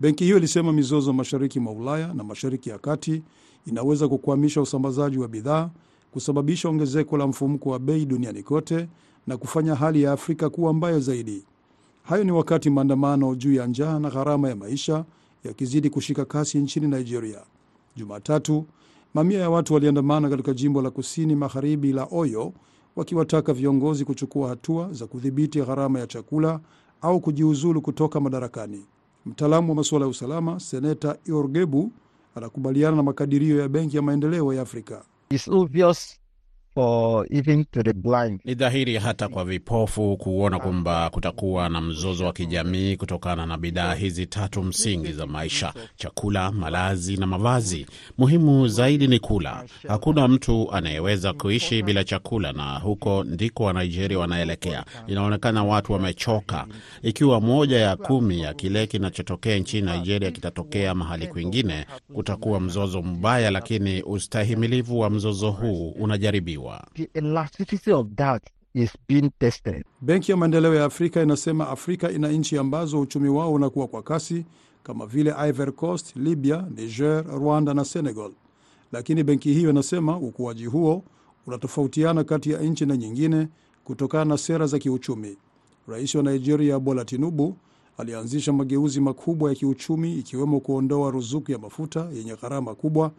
Benki 0.00 0.24
hiyo 0.24 0.36
ilisema 0.36 0.72
mizozo 0.72 1.12
mashariki 1.12 1.60
mwa 1.60 1.72
Ulaya 1.72 2.14
na 2.14 2.24
mashariki 2.24 2.70
ya 2.70 2.78
kati 2.78 3.22
inaweza 3.66 4.08
kukwamisha 4.08 4.60
usambazaji 4.62 5.18
wa 5.18 5.28
bidhaa, 5.28 5.70
kusababisha 6.10 6.68
ongezeko 6.68 7.16
la 7.16 7.26
mfumuko 7.26 7.70
wa 7.70 7.78
bei 7.78 8.06
duniani 8.06 8.42
kote 8.42 8.88
na 9.26 9.36
kufanya 9.36 9.74
hali 9.74 10.02
ya 10.02 10.12
Afrika 10.12 10.50
kuwa 10.50 10.72
mbaya 10.72 10.98
zaidi. 11.00 11.44
Hayo 12.02 12.24
ni 12.24 12.32
wakati 12.32 12.70
maandamano 12.70 13.34
juu 13.34 13.52
ya 13.54 13.66
njaa 13.66 13.98
na 13.98 14.10
gharama 14.10 14.48
ya 14.48 14.56
maisha 14.56 15.04
yakizidi 15.44 15.90
kushika 15.90 16.24
kasi 16.24 16.58
nchini 16.58 16.86
Nigeria. 16.86 17.40
Jumatatu, 17.96 18.66
mamia 19.14 19.38
ya 19.40 19.50
watu 19.50 19.74
waliandamana 19.74 20.28
katika 20.30 20.52
jimbo 20.54 20.82
la 20.82 20.90
kusini 20.90 21.34
magharibi 21.36 21.92
la 21.92 22.08
Oyo 22.10 22.52
wakiwataka 22.96 23.52
viongozi 23.52 24.04
kuchukua 24.04 24.48
hatua 24.48 24.92
za 24.92 25.06
kudhibiti 25.06 25.60
gharama 25.62 25.98
ya 26.00 26.06
chakula 26.06 26.60
au 27.02 27.20
kujiuzulu 27.20 27.82
kutoka 27.82 28.20
madarakani. 28.20 28.84
Mtaalamu 29.28 29.68
wa 29.68 29.74
masuala 29.76 30.04
ya 30.04 30.10
usalama 30.10 30.60
Seneta 30.60 31.16
Iorgebu 31.24 31.92
anakubaliana 32.34 32.96
na 32.96 33.02
makadirio 33.02 33.60
ya 33.60 33.68
Benki 33.68 33.96
ya 33.96 34.02
Maendeleo 34.02 34.54
ya 34.54 34.62
Afrika. 34.62 35.04
It's 35.30 35.48
for 36.78 37.26
even 37.30 37.64
to 37.72 37.82
the 37.82 37.92
blind. 37.92 38.40
Ni 38.44 38.54
dhahiri 38.54 38.96
hata 38.98 39.28
kwa 39.28 39.44
vipofu 39.44 40.16
kuona 40.16 40.58
kwamba 40.58 41.10
kutakuwa 41.10 41.68
na 41.68 41.80
mzozo 41.80 42.24
wa 42.24 42.32
kijamii 42.32 42.96
kutokana 42.96 43.46
na 43.46 43.58
bidhaa 43.58 43.94
hizi 43.94 44.26
tatu 44.26 44.62
msingi 44.62 45.12
za 45.12 45.26
maisha: 45.26 45.72
chakula, 45.96 46.52
malazi 46.52 47.16
na 47.16 47.26
mavazi. 47.26 47.86
Muhimu 48.18 48.68
zaidi 48.68 49.06
ni 49.06 49.18
kula. 49.18 49.64
Hakuna 49.88 50.28
mtu 50.28 50.72
anayeweza 50.72 51.32
kuishi 51.32 51.82
bila 51.82 52.04
chakula, 52.04 52.52
na 52.52 52.78
huko 52.78 53.24
ndiko 53.24 53.64
wa 53.64 53.72
Nigeria 53.72 54.18
wanaelekea. 54.18 54.84
Inaonekana 55.06 55.64
watu 55.64 55.92
wamechoka. 55.92 56.66
Ikiwa 57.02 57.40
moja 57.40 57.78
ya 57.78 57.96
kumi 57.96 58.40
ya 58.40 58.54
kile 58.54 58.86
kinachotokea 58.86 59.58
nchini 59.58 59.92
Nigeria 59.92 60.30
kitatokea 60.30 60.94
mahali 60.94 61.26
kwingine, 61.26 61.86
kutakuwa 62.14 62.60
mzozo 62.60 63.02
mbaya, 63.02 63.50
lakini 63.50 64.02
ustahimilivu 64.02 65.00
wa 65.00 65.10
mzozo 65.10 65.50
huu 65.50 65.90
unajaribiwa. 65.90 66.67
The 66.94 67.08
elasticity 67.14 67.92
of 67.92 68.06
that 68.16 68.42
is 68.74 68.90
being 69.08 69.30
tested. 69.38 69.84
Benki 70.00 70.30
ya 70.30 70.36
Maendeleo 70.36 70.74
ya 70.74 70.84
Afrika 70.84 71.22
inasema 71.22 71.68
Afrika 71.68 72.10
ina 72.10 72.28
nchi 72.28 72.58
ambazo 72.58 73.00
uchumi 73.00 73.28
wao 73.28 73.52
unakuwa 73.52 73.86
kwa 73.88 74.02
kasi 74.02 74.44
kama 74.82 75.06
vile 75.06 75.34
Ivory 75.48 75.72
Coast, 75.72 76.16
Libya, 76.16 76.66
Niger, 76.76 77.24
Rwanda 77.26 77.74
na 77.74 77.84
Senegal, 77.84 78.30
lakini 78.92 79.22
benki 79.24 79.52
hiyo 79.52 79.70
inasema 79.70 80.16
ukuaji 80.18 80.66
huo 80.66 81.04
unatofautiana 81.46 82.24
kati 82.24 82.50
ya 82.50 82.60
nchi 82.60 82.86
na 82.86 82.96
nyingine 82.96 83.48
kutokana 83.84 84.24
na 84.24 84.38
sera 84.38 84.66
za 84.66 84.78
kiuchumi. 84.78 85.36
Rais 85.88 86.14
wa 86.14 86.22
Nigeria 86.22 86.78
Bola 86.78 87.04
Tinubu 87.04 87.56
alianzisha 87.98 88.52
mageuzi 88.52 89.00
makubwa 89.00 89.50
ya 89.50 89.56
kiuchumi 89.56 90.14
ikiwemo 90.18 90.60
kuondoa 90.60 91.10
ruzuku 91.10 91.52
ya 91.52 91.58
mafuta 91.58 92.08
yenye 92.14 92.34
gharama 92.36 92.74
kubwa 92.74 93.12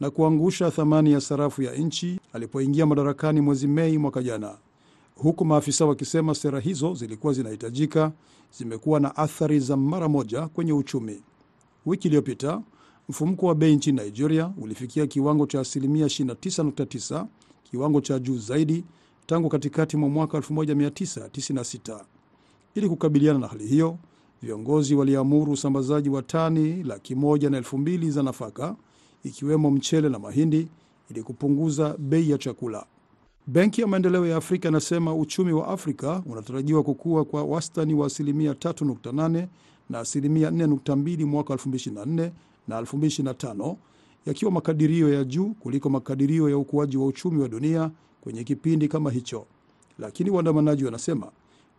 na 0.00 0.10
kuangusha 0.10 0.70
thamani 0.70 1.12
ya 1.12 1.20
sarafu 1.20 1.62
ya 1.62 1.74
nchi 1.74 2.20
alipoingia 2.32 2.86
madarakani 2.86 3.40
mwezi 3.40 3.66
Mei 3.68 3.98
mwaka 3.98 4.22
jana, 4.22 4.58
huku 5.16 5.44
maafisa 5.44 5.86
wakisema 5.86 6.34
sera 6.34 6.60
hizo 6.60 6.94
zilikuwa 6.94 7.32
zinahitajika, 7.32 8.12
zimekuwa 8.58 9.00
na 9.00 9.16
athari 9.16 9.60
za 9.60 9.76
mara 9.76 10.08
moja 10.08 10.48
kwenye 10.48 10.72
uchumi. 10.72 11.22
Wiki 11.86 12.08
iliyopita 12.08 12.62
mfumuko 13.08 13.46
wa 13.46 13.54
bei 13.54 13.76
nchini 13.76 14.02
Nigeria 14.02 14.52
ulifikia 14.62 15.06
kiwango 15.06 15.46
cha 15.46 15.60
asilimia 15.60 16.06
29.9, 16.06 17.26
kiwango 17.70 18.00
cha 18.00 18.18
juu 18.18 18.38
zaidi 18.38 18.84
tangu 19.26 19.48
katikati 19.48 19.96
mwa 19.96 20.08
mwaka 20.08 20.38
1996. 20.38 22.00
Ili 22.74 22.88
kukabiliana 22.88 23.38
na 23.38 23.46
hali 23.46 23.66
hiyo, 23.66 23.98
viongozi 24.42 24.94
waliamuru 24.94 25.52
usambazaji 25.52 26.08
wa 26.08 26.22
tani 26.22 26.82
laki 26.82 27.14
moja 27.14 27.50
na 27.50 27.56
elfu 27.56 27.78
mbili 27.78 28.10
za 28.10 28.22
nafaka 28.22 28.76
ikiwemo 29.24 29.70
mchele 29.70 30.08
na 30.08 30.18
mahindi 30.18 30.68
ili 31.10 31.22
kupunguza 31.22 31.96
bei 31.98 32.30
ya 32.30 32.38
chakula. 32.38 32.86
Benki 33.46 33.80
ya 33.80 33.86
Maendeleo 33.86 34.26
ya 34.26 34.36
Afrika 34.36 34.68
inasema 34.68 35.14
uchumi 35.14 35.52
wa 35.52 35.68
Afrika 35.68 36.22
unatarajiwa 36.26 36.82
kukua 36.82 37.24
kwa 37.24 37.44
wastani 37.44 37.94
wa 37.94 38.06
asilimia 38.06 38.52
3.8 38.52 39.46
na 39.90 39.98
asilimia 39.98 40.50
4.2 40.50 41.24
mwaka 41.24 41.54
2024 41.54 42.30
na 42.68 42.80
2025, 42.80 43.76
yakiwa 44.26 44.50
makadirio 44.50 45.14
ya 45.14 45.24
juu 45.24 45.54
kuliko 45.54 45.90
makadirio 45.90 46.50
ya 46.50 46.56
ukuaji 46.58 46.96
wa 46.96 47.06
uchumi 47.06 47.42
wa 47.42 47.48
dunia 47.48 47.90
kwenye 48.20 48.44
kipindi 48.44 48.88
kama 48.88 49.10
hicho. 49.10 49.46
Lakini 49.98 50.30
waandamanaji 50.30 50.84
wanasema 50.84 51.30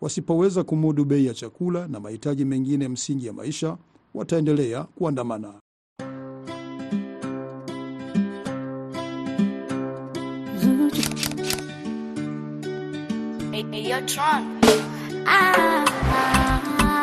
wasipoweza 0.02 0.64
kumudu 0.64 1.06
bei 1.06 1.26
ya 1.26 1.34
chakula 1.34 1.88
na 1.88 2.00
mahitaji 2.00 2.46
mengine 2.46 2.88
msingi 2.88 3.26
ya 3.26 3.34
maisha, 3.34 3.78
wataendelea 4.14 4.84
kuandamana. 4.84 5.54
Ah, 15.26 15.86
ah, 16.12 17.00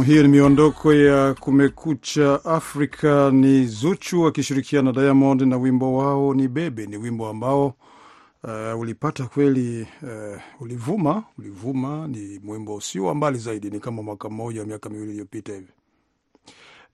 Hiyo 0.06 0.22
ni 0.24 0.28
miondoko 0.28 0.94
ya 0.94 1.34
Kumekucha 1.34 2.46
Afrika. 2.46 3.32
Ni 3.32 3.66
Zuchu 3.66 4.28
akishirikiana 4.28 4.92
na 4.92 5.02
Diamond 5.02 5.42
na 5.42 5.58
wimbo 5.58 5.98
wao 5.98 6.34
ni 6.34 6.48
Bebe. 6.48 6.86
Ni 6.86 6.98
wimbo 6.98 7.28
ambao 7.28 7.74
uh, 8.44 8.80
ulipata 8.80 9.26
kweli 9.26 9.88
uh, 10.04 10.42
ulivuma 10.62 11.24
ulivuma. 11.38 12.08
Ni 12.08 12.42
wimbo 12.48 12.82
sio 12.82 13.06
wa 13.06 13.16
mbali 13.16 13.38
zaidi, 13.38 13.70
ni 13.70 13.80
kama 13.80 14.04
mwaka 14.04 14.30
mmoja 14.30 14.60
wa 14.62 14.68
miaka 14.68 14.90
miwili 14.90 15.10
iliyopita 15.12 15.54
hivi. 15.54 15.72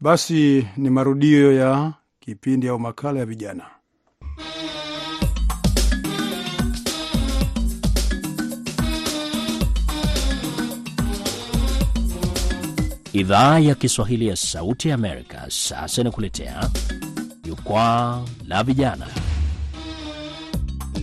Basi 0.01 0.67
ni 0.77 0.89
marudio 0.89 1.53
ya 1.53 1.93
kipindi 2.19 2.67
au 2.67 2.79
makala 2.79 3.19
ya 3.19 3.25
vijana. 3.25 3.63
Idhaa 13.19 13.60
ya 13.60 13.75
Kiswahili 13.75 14.27
ya 14.27 14.36
Sauti 14.36 14.89
ya 14.89 14.95
Amerika 14.95 15.45
sasa 15.49 16.01
inakuletea 16.01 16.69
jukwaa 17.43 18.25
la 18.47 18.63
vijana. 18.63 19.08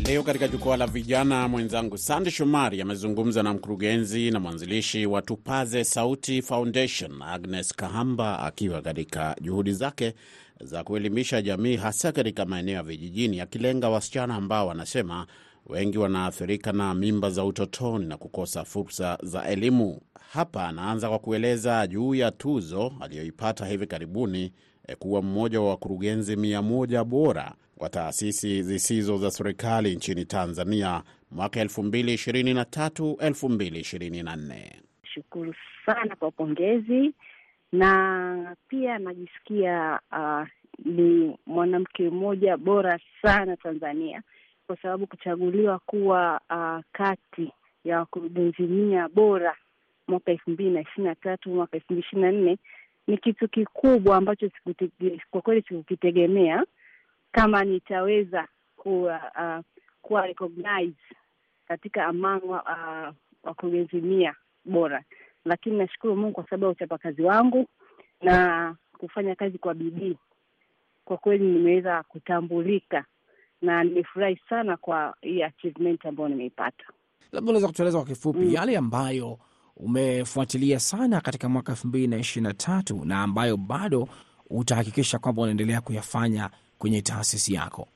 Leo 0.07 0.22
katika 0.22 0.48
jukwaa 0.48 0.76
la 0.76 0.87
vijana, 0.87 1.48
mwenzangu 1.48 1.98
Sande 1.98 2.31
Shomari 2.31 2.81
amezungumza 2.81 3.42
na 3.42 3.55
mkurugenzi 3.55 4.31
na 4.31 4.40
mwanzilishi 4.40 5.07
wa 5.07 5.22
Tupaze 5.22 5.85
Sauti 5.85 6.42
Foundation 6.42 7.22
Agnes 7.22 7.74
Kahamba 7.74 8.38
akiwa 8.38 8.83
katika 8.83 9.37
juhudi 9.40 9.72
zake 9.72 10.14
za 10.61 10.85
kuelimisha 10.85 11.42
jamii 11.42 11.76
hasa 11.76 12.12
katika 12.12 12.44
maeneo 12.44 12.74
ya 12.74 12.83
vijijini, 12.83 13.40
akilenga 13.40 13.88
wasichana 13.88 14.35
ambao 14.35 14.66
wanasema 14.66 15.26
wengi 15.66 15.98
wanaathirika 15.98 16.72
na 16.72 16.94
mimba 16.94 17.31
za 17.31 17.44
utotoni 17.44 18.07
na 18.07 18.16
kukosa 18.16 18.64
fursa 18.64 19.18
za 19.22 19.44
elimu. 19.48 20.00
Hapa 20.32 20.68
anaanza 20.68 21.08
kwa 21.08 21.18
kueleza 21.18 21.86
juu 21.86 22.14
ya 22.14 22.30
tuzo 22.30 22.92
aliyoipata 23.00 23.66
hivi 23.66 23.86
karibuni 23.86 24.52
eh, 24.88 24.96
kuwa 24.98 25.22
mmoja 25.22 25.60
wa 25.60 25.68
wakurugenzi 25.68 26.36
mia 26.36 26.62
moja 26.62 27.04
bora 27.04 27.52
kwa 27.78 27.88
taasisi 27.88 28.62
zisizo 28.62 29.16
za 29.18 29.30
serikali 29.30 29.96
nchini 29.96 30.24
Tanzania 30.24 31.02
mwaka 31.30 31.64
2023 31.64 33.14
2024. 33.14 34.54
Shukuru 35.14 35.54
sana 35.86 36.16
kwa 36.16 36.30
pongezi, 36.30 37.12
na 37.72 38.56
pia 38.68 38.98
najisikia 38.98 40.00
uh, 40.12 40.48
ni 40.84 41.36
mwanamke 41.46 42.10
mmoja 42.10 42.56
bora 42.56 42.98
sana 43.22 43.56
Tanzania 43.56 44.22
kwa 44.66 44.76
sababu 44.76 45.06
kuchaguliwa 45.06 45.78
kuwa 45.78 46.40
uh, 46.50 46.84
kati 46.92 47.52
ya 47.84 47.98
wakurugenzi 47.98 48.62
mia 48.62 49.08
bora 49.08 49.56
mwaka 50.08 50.30
elfu 50.32 50.50
mbili 50.50 50.70
na 50.70 50.80
ishirini 50.80 51.08
na 51.08 51.14
tatu 51.14 51.50
mwaka 51.50 51.76
elfu 51.76 51.86
mbili 51.92 52.00
ishirini 52.06 52.26
na 52.26 52.32
nne 52.32 52.58
ni 53.06 53.18
kitu 53.18 53.48
kikubwa 53.48 54.16
ambacho 54.16 54.50
kwa 55.30 55.40
kweli 55.42 55.62
sikukitegemea 55.68 56.64
kama 57.32 57.64
nitaweza 57.64 58.48
kuwa, 58.76 59.20
uh, 59.38 59.64
kuwa 60.02 60.26
recognize 60.26 60.96
katika 61.68 62.06
among 62.06 62.42
uh, 62.44 63.14
wakurugenzi 63.42 63.96
mia 64.00 64.34
bora, 64.64 65.02
lakini 65.44 65.78
nashukuru 65.78 66.16
Mungu 66.16 66.32
kwa 66.32 66.44
sababu 66.44 66.64
ya 66.64 66.70
uchapakazi 66.70 67.22
wangu 67.22 67.66
na 68.22 68.74
kufanya 68.98 69.34
kazi 69.34 69.58
kwa 69.58 69.74
bidii. 69.74 70.16
Kwa 71.04 71.16
kweli 71.16 71.44
nimeweza 71.44 72.02
kutambulika 72.02 73.04
na 73.62 73.84
nimefurahi 73.84 74.40
sana 74.48 74.76
kwa 74.76 75.14
hii 75.20 75.42
achievement 75.42 76.06
ambayo 76.06 76.28
nimeipata. 76.28 76.84
Labda 77.32 77.50
unaweza 77.50 77.66
kutueleza 77.68 77.98
kwa 77.98 78.06
kifupi 78.06 78.38
Mm. 78.38 78.50
yale 78.52 78.76
ambayo 78.76 79.38
umefuatilia 79.76 80.80
sana 80.80 81.20
katika 81.20 81.48
mwaka 81.48 81.72
elfu 81.72 81.86
mbili 81.88 82.06
na 82.06 82.16
ishirini 82.16 82.48
na 82.48 82.54
tatu 82.54 83.04
na 83.04 83.22
ambayo 83.22 83.56
bado 83.56 84.08
utahakikisha 84.50 85.18
kwamba 85.18 85.42
unaendelea 85.42 85.80
kuyafanya 85.80 86.50
kwenye 86.78 87.02
taasisi 87.02 87.54
yako. 87.54 87.88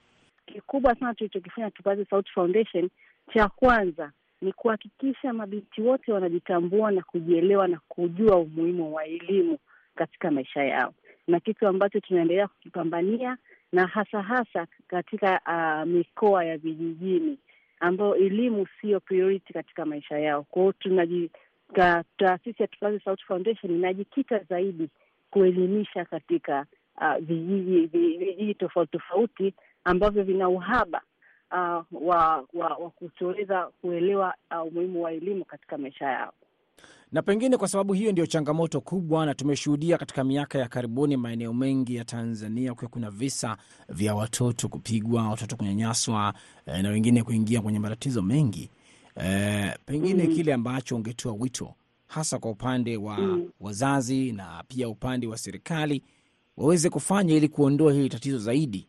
Kikubwa 0.46 0.94
sana 0.94 1.14
tulichokifanya 1.14 1.70
Tupaze 1.70 2.04
Sauti 2.04 2.30
Foundation, 2.32 2.88
cha 3.34 3.48
kwanza 3.48 4.12
ni 4.42 4.52
kuhakikisha 4.52 5.32
mabinti 5.32 5.82
wote 5.82 6.12
wanajitambua 6.12 6.90
na 6.90 7.02
kujielewa 7.02 7.68
na 7.68 7.80
kujua 7.88 8.36
umuhimu 8.36 8.94
wa 8.94 9.04
elimu 9.04 9.58
katika 9.94 10.30
maisha 10.30 10.64
yao, 10.64 10.94
na 11.28 11.40
kitu 11.40 11.66
ambacho 11.66 12.00
tunaendelea 12.00 12.48
kukipambania 12.48 13.36
na 13.72 13.86
hasa 13.86 14.22
hasa 14.22 14.66
katika 14.88 15.40
uh, 15.46 15.88
mikoa 15.92 16.44
ya 16.44 16.58
vijijini 16.58 17.38
ambayo 17.80 18.16
elimu 18.16 18.66
siyo 18.80 19.00
priority 19.00 19.52
katika 19.52 19.84
maisha 19.86 20.18
yao. 20.18 20.42
Kwa 20.42 20.62
hiyo 20.62 20.72
taasisi 22.18 22.62
ya 22.62 22.68
Tupaze 22.68 23.00
Sauti 23.04 23.24
Foundation 23.24 23.72
inajikita 23.74 24.38
zaidi 24.38 24.88
kuelimisha 25.30 26.04
katika 26.04 26.66
uh, 27.00 27.14
vijiji 27.24 27.86
vijiji 27.86 28.54
tofauti 28.54 28.92
tofauti 28.92 29.54
ambavyo 29.84 30.22
vina 30.24 30.48
uhaba 30.48 31.00
uh, 31.52 31.84
wa, 32.08 32.44
wa, 32.54 32.68
wa 32.76 32.90
kutoweza 32.90 33.66
kuelewa 33.80 34.34
uh, 34.60 34.66
umuhimu 34.66 35.02
wa 35.02 35.12
elimu 35.12 35.44
katika 35.44 35.78
maisha 35.78 36.04
yao. 36.06 36.32
na 37.12 37.22
pengine 37.22 37.56
kwa 37.56 37.68
sababu 37.68 37.92
hiyo 37.92 38.12
ndio 38.12 38.26
changamoto 38.26 38.80
kubwa, 38.80 39.26
na 39.26 39.34
tumeshuhudia 39.34 39.98
katika 39.98 40.24
miaka 40.24 40.58
ya 40.58 40.68
karibuni 40.68 41.16
maeneo 41.16 41.52
mengi 41.52 41.94
ya 41.96 42.04
Tanzania 42.04 42.72
kukiwa 42.74 42.90
kuna 42.90 43.10
visa 43.10 43.56
vya 43.88 44.14
watoto 44.14 44.68
kupigwa, 44.68 45.28
watoto 45.28 45.56
kunyanyaswa 45.56 46.34
eh, 46.66 46.82
na 46.82 46.88
wengine 46.90 47.22
kuingia 47.22 47.60
kwenye 47.60 47.78
matatizo 47.78 48.22
mengi 48.22 48.70
eh, 49.16 49.74
pengine 49.86 50.26
Mm. 50.28 50.34
kile 50.34 50.52
ambacho 50.52 50.96
ungetoa 50.96 51.32
wito 51.32 51.74
hasa 52.06 52.38
kwa 52.38 52.50
upande 52.50 52.96
wa 52.96 53.18
Mm. 53.18 53.50
wazazi 53.60 54.32
na 54.32 54.64
pia 54.68 54.88
upande 54.88 55.26
wa 55.26 55.36
serikali 55.36 56.02
waweze 56.56 56.90
kufanya 56.90 57.34
ili 57.36 57.48
kuondoa 57.48 57.92
hili 57.92 58.08
tatizo 58.08 58.38
zaidi, 58.38 58.86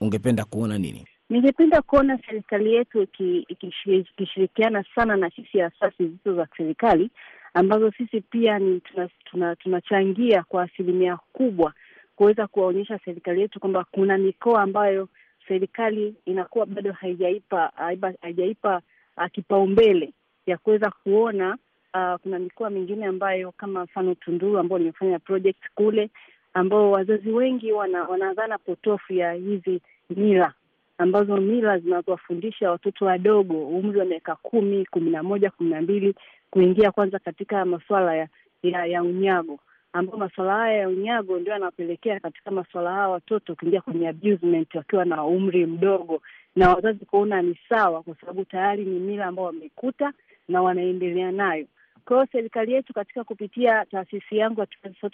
ungependa 0.00 0.44
kuona 0.44 0.78
nini? 0.78 1.06
Ningependa 1.30 1.82
kuona 1.82 2.18
serikali 2.26 2.74
yetu 2.74 3.02
iki- 3.02 3.46
iki 3.48 3.72
ikishirikiana 3.86 4.84
sana 4.94 5.16
na 5.16 5.30
sisi 5.30 5.60
asasi 5.62 6.08
zisizo 6.08 6.34
za 6.34 6.48
serikali 6.56 7.10
ambazo 7.54 7.90
sisi 7.92 8.20
pia 8.20 8.58
ni 8.58 8.80
tunachangia 8.80 9.56
tuna, 9.56 9.80
tuna 9.80 10.42
kwa 10.48 10.62
asilimia 10.62 11.16
kubwa 11.32 11.72
kuweza 12.16 12.46
kuwaonyesha 12.46 12.98
serikali 13.04 13.40
yetu 13.40 13.60
kwamba 13.60 13.84
kuna 13.84 14.18
mikoa 14.18 14.62
ambayo 14.62 15.08
serikali 15.48 16.14
inakuwa 16.24 16.66
bado 16.66 16.92
haijaipa 16.92 17.72
haijaipa 18.20 18.82
uh, 19.16 19.26
kipaumbele 19.32 20.12
ya 20.46 20.58
kuweza 20.58 20.90
kuona 20.90 21.58
uh, 21.94 22.14
kuna 22.22 22.38
mikoa 22.38 22.70
mingine 22.70 23.06
ambayo 23.06 23.52
kama 23.52 23.84
mfano 23.84 24.14
Tunduru 24.14 24.58
ambao 24.58 24.78
nimefanya 24.78 25.18
project 25.18 25.62
kule 25.74 26.10
ambao 26.54 26.90
wazazi 26.90 27.30
wengi 27.30 27.72
wana, 27.72 28.02
wanadhana 28.04 28.58
potofu 28.58 29.12
ya 29.12 29.32
hizi 29.32 29.80
mila 30.10 30.52
ambazo 30.98 31.36
mila 31.36 31.78
zinazowafundisha 31.78 32.70
watoto 32.70 33.04
wadogo 33.04 33.66
umri 33.66 33.98
wa 33.98 34.04
miaka 34.04 34.36
kumi 34.36 34.86
kumi 34.86 35.10
na 35.10 35.22
moja 35.22 35.50
kumi 35.50 35.70
na 35.70 35.82
mbili 35.82 36.14
kuingia 36.50 36.90
kwanza 36.92 37.18
katika 37.18 37.64
masuala 37.64 38.14
ya, 38.16 38.28
ya, 38.62 38.86
ya 38.86 39.02
unyago 39.02 39.58
ambao 39.92 40.16
masuala 40.16 40.52
haya 40.52 40.78
ya 40.78 40.88
unyago 40.88 41.38
ndio 41.38 41.52
yanawapelekea 41.52 42.20
katika 42.20 42.50
masuala 42.50 42.92
haya 42.92 43.08
watoto 43.08 43.54
kuingia 43.56 43.80
kwenye 43.80 44.08
abusement 44.08 44.74
wakiwa 44.74 45.04
na 45.04 45.24
umri 45.24 45.66
mdogo, 45.66 46.22
na 46.56 46.74
wazazi 46.74 47.04
kuona 47.04 47.42
ni 47.42 47.58
sawa, 47.68 48.02
kwa 48.02 48.14
sababu 48.20 48.44
tayari 48.44 48.84
ni 48.84 49.00
mila 49.00 49.26
ambao 49.26 49.44
wameikuta 49.44 50.12
na 50.48 50.62
wanaendelea 50.62 51.32
nayo. 51.32 51.66
Kwa 52.04 52.16
hiyo 52.16 52.28
serikali 52.32 52.72
yetu 52.72 52.92
katika 52.92 53.24
kupitia 53.24 53.84
taasisi 53.84 54.36
yangu 54.36 54.60
ya 54.60 54.66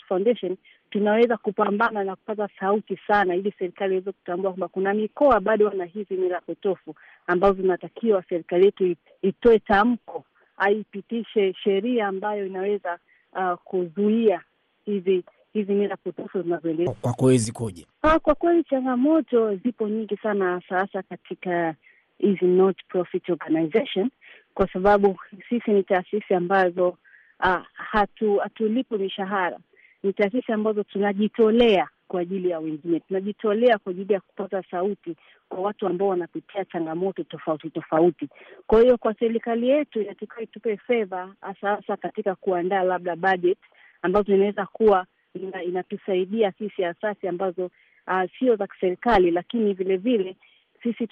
Foundation 0.09 0.57
tunaweza 0.91 1.37
kupambana 1.37 2.05
na 2.05 2.17
kupata 2.17 2.49
sauti 2.61 2.99
sana, 3.07 3.35
ili 3.37 3.55
serikali 3.59 3.95
iweze 3.95 4.13
kutambua 4.13 4.51
kwamba 4.51 4.69
kuna 4.69 4.95
mikoa 4.95 5.41
bado 5.41 5.67
wana 5.67 5.85
hizi 5.85 6.15
mila 6.15 6.41
potofu 6.41 6.95
ambazo 7.27 7.55
zinatakiwa 7.63 8.23
serikali 8.29 8.65
yetu 8.65 8.95
itoe 9.23 9.59
tamko, 9.59 10.25
aipitishe 10.57 11.55
sheria 11.55 12.07
ambayo 12.09 12.47
inaweza 12.47 12.99
uh, 13.33 13.53
kuzuia 13.65 14.41
hizi 14.85 15.25
hizi 15.53 15.73
mila 15.73 15.97
potofu 15.97 16.43
zinazoendelea. 16.43 16.95
Kwa 17.01 17.13
kweli 17.13 17.39
zikoje? 17.39 17.87
Ah, 18.03 18.19
kwa 18.19 18.35
kweli 18.35 18.65
changamoto 18.65 19.57
zipo 19.57 19.89
nyingi 19.89 20.17
sana 20.17 20.53
hasa 20.61 20.79
hasa 20.79 21.03
katika 21.03 21.75
hizi 22.19 22.45
not 22.45 22.77
profit 22.89 23.29
organization, 23.31 24.11
kwa 24.55 24.69
sababu 24.73 25.17
sisi 25.49 25.71
ni 25.71 25.83
taasisi 25.83 26.35
ambazo 26.35 26.99
ah, 27.41 27.63
hatu 27.73 28.37
hatulipo 28.37 28.99
mishahara. 28.99 29.59
Ni 30.03 30.13
taasisi 30.13 30.53
ambazo 30.53 30.83
tunajitolea 30.83 31.89
kwa 32.09 32.21
ajili 32.21 32.51
ya 32.51 32.59
wengine, 32.59 33.01
tunajitolea 33.01 33.79
kwa 33.79 33.91
ajili 33.91 34.13
ya 34.13 34.21
kupata 34.21 34.63
sauti 34.71 35.17
kwa 35.49 35.59
watu 35.61 35.87
ambao 35.87 36.09
wanapitia 36.09 36.65
changamoto 36.65 37.23
tofauti 37.25 37.71
tofauti. 37.71 38.29
Kwa 38.67 38.81
hiyo 38.83 38.97
kwa 38.99 39.15
serikali 39.15 39.69
yetu 39.69 40.01
inatakiwa 40.03 40.43
itupe 40.43 40.77
fedha 40.77 41.29
hasa 41.41 41.69
hasa 41.77 41.97
katika 41.97 42.35
kuandaa 42.35 42.83
labda 42.83 43.17
budget 43.17 43.59
ambazo 44.03 44.35
inaweza 44.35 44.67
kuwa 44.67 45.07
ina, 45.43 45.63
inatusaidia 45.63 46.53
sisi 46.59 46.85
asasi 46.85 47.29
ambazo 47.29 47.65
uh, 48.07 48.23
sio 48.39 48.57
za 48.57 48.67
kiserikali, 48.67 49.31
lakini 49.31 49.73
vile 49.75 49.97
vile 49.97 50.37
sisi 50.83 51.07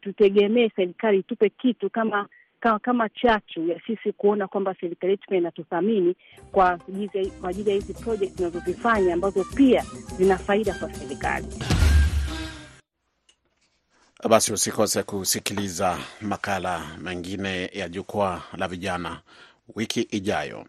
tutegemee 0.00 0.68
serikali 0.76 1.18
itupe 1.18 1.48
kitu 1.48 1.90
kama 1.90 2.28
kama, 2.60 2.78
kama 2.78 3.08
chachu 3.08 3.68
ya 3.68 3.80
sisi 3.86 4.12
kuona 4.12 4.48
kwamba 4.48 4.74
serikali 4.80 5.10
yetu 5.10 5.26
pia 5.28 5.38
inatuthamini 5.38 6.14
kwa 6.52 6.78
ajili 7.44 7.68
ya 7.70 7.74
hizi 7.74 7.94
project 7.94 8.36
zinazozifanya 8.36 9.14
ambazo 9.14 9.44
pia 9.56 9.84
zina 10.16 10.38
faida 10.38 10.74
kwa 10.74 10.92
serikali. 10.94 11.46
Basi 14.28 14.52
usikose 14.52 15.02
kusikiliza 15.02 15.98
makala 16.20 16.82
mengine 16.98 17.66
ya 17.66 17.88
jukwaa 17.88 18.42
la 18.56 18.68
vijana 18.68 19.20
wiki 19.76 20.00
ijayo. 20.00 20.66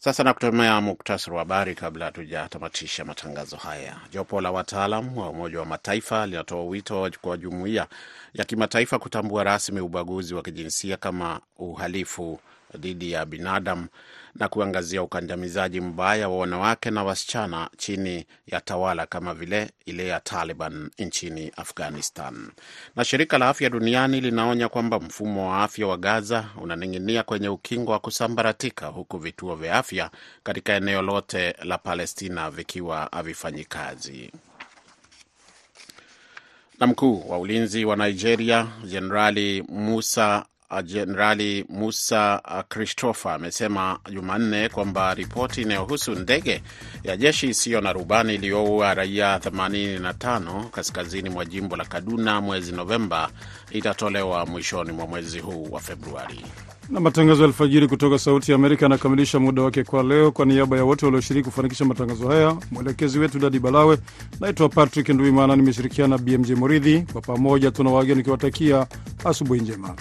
Sasa 0.00 0.24
nakutomea 0.24 0.80
muktasari 0.80 1.32
wa 1.32 1.38
habari 1.38 1.74
kabla 1.74 2.04
hatujatamatisha 2.04 3.04
matangazo 3.04 3.56
haya. 3.56 3.96
Jopo 4.12 4.40
la 4.40 4.50
wataalam 4.50 5.18
wa 5.18 5.28
Umoja 5.30 5.60
wa 5.60 5.66
Mataifa 5.66 6.26
linatoa 6.26 6.64
wito 6.64 7.10
kwa 7.20 7.36
jumuiya 7.36 7.86
ya 8.34 8.44
kimataifa 8.44 8.98
kutambua 8.98 9.44
rasmi 9.44 9.80
ubaguzi 9.80 10.34
wa 10.34 10.42
kijinsia 10.42 10.96
kama 10.96 11.40
uhalifu 11.58 12.40
dhidi 12.78 13.12
ya 13.12 13.26
binadamu 13.26 13.86
na 14.34 14.48
kuangazia 14.48 15.02
ukandamizaji 15.02 15.80
mbaya 15.80 16.28
wa 16.28 16.38
wanawake 16.38 16.90
na 16.90 17.04
wasichana 17.04 17.70
chini 17.76 18.26
ya 18.46 18.60
tawala 18.60 19.06
kama 19.06 19.34
vile 19.34 19.70
ile 19.86 20.06
ya 20.08 20.20
Taliban 20.20 20.90
nchini 20.98 21.52
Afghanistan. 21.56 22.50
Na 22.96 23.04
shirika 23.04 23.38
la 23.38 23.48
afya 23.48 23.70
duniani 23.70 24.20
linaonya 24.20 24.68
kwamba 24.68 25.00
mfumo 25.00 25.50
wa 25.50 25.62
afya 25.62 25.86
wa 25.86 25.96
Gaza 25.96 26.44
unaning'inia 26.62 27.22
kwenye 27.22 27.48
ukingo 27.48 27.92
wa 27.92 27.98
kusambaratika, 27.98 28.86
huku 28.86 29.18
vituo 29.18 29.56
vya 29.56 29.74
afya 29.74 30.10
katika 30.42 30.72
eneo 30.72 31.02
lote 31.02 31.54
la 31.64 31.78
Palestina 31.78 32.50
vikiwa 32.50 33.08
havifanyi 33.12 33.64
kazi. 33.64 34.32
Na 36.80 36.86
mkuu 36.86 37.24
wa 37.30 37.38
ulinzi 37.38 37.84
wa 37.84 37.96
Nigeria 37.96 38.66
Jenerali 38.84 39.62
Musa 39.68 40.44
Jenerali 40.84 41.64
Musa 41.68 42.42
Christopher 42.68 43.32
amesema 43.32 43.98
Jumanne 44.12 44.68
kwamba 44.68 45.14
ripoti 45.14 45.62
inayohusu 45.62 46.12
ndege 46.14 46.62
ya 47.04 47.16
jeshi 47.16 47.48
isiyo 47.48 47.80
na 47.80 47.92
rubani 47.92 48.34
iliyoua 48.34 48.94
raia 48.94 49.38
85 49.38 50.64
kaskazini 50.70 51.30
mwa 51.30 51.44
jimbo 51.44 51.76
la 51.76 51.84
Kaduna 51.84 52.40
mwezi 52.40 52.72
Novemba 52.72 53.30
itatolewa 53.70 54.46
mwishoni 54.46 54.92
mwa 54.92 55.06
mwezi 55.06 55.38
huu 55.38 55.68
wa 55.70 55.80
Februari. 55.80 56.44
Na 56.90 57.00
matangazo 57.00 57.42
ya 57.42 57.48
alfajiri 57.48 57.88
kutoka 57.88 58.18
Sauti 58.18 58.50
ya 58.50 58.54
Amerika 58.54 58.84
yanakamilisha 58.84 59.38
muda 59.38 59.62
wake 59.62 59.84
kwa 59.84 60.02
leo. 60.02 60.30
Kwa 60.32 60.46
niaba 60.46 60.76
ya 60.76 60.84
wote 60.84 61.06
walioshiriki 61.06 61.44
kufanikisha 61.50 61.84
matangazo 61.84 62.28
haya, 62.28 62.56
mwelekezi 62.70 63.18
wetu 63.18 63.38
Dadi 63.38 63.58
Balawe, 63.58 63.98
naitwa 64.40 64.68
Patrick 64.68 65.08
Nduimana, 65.08 65.56
nimeshirikiana 65.56 66.18
BMJ 66.18 66.50
Moridhi. 66.52 67.00
Kwa 67.12 67.20
pamoja 67.20 67.70
tuna 67.70 67.90
wageni 67.90 68.18
nikiwatakia 68.18 68.86
asubuhi 69.24 69.60
njema. 69.60 69.94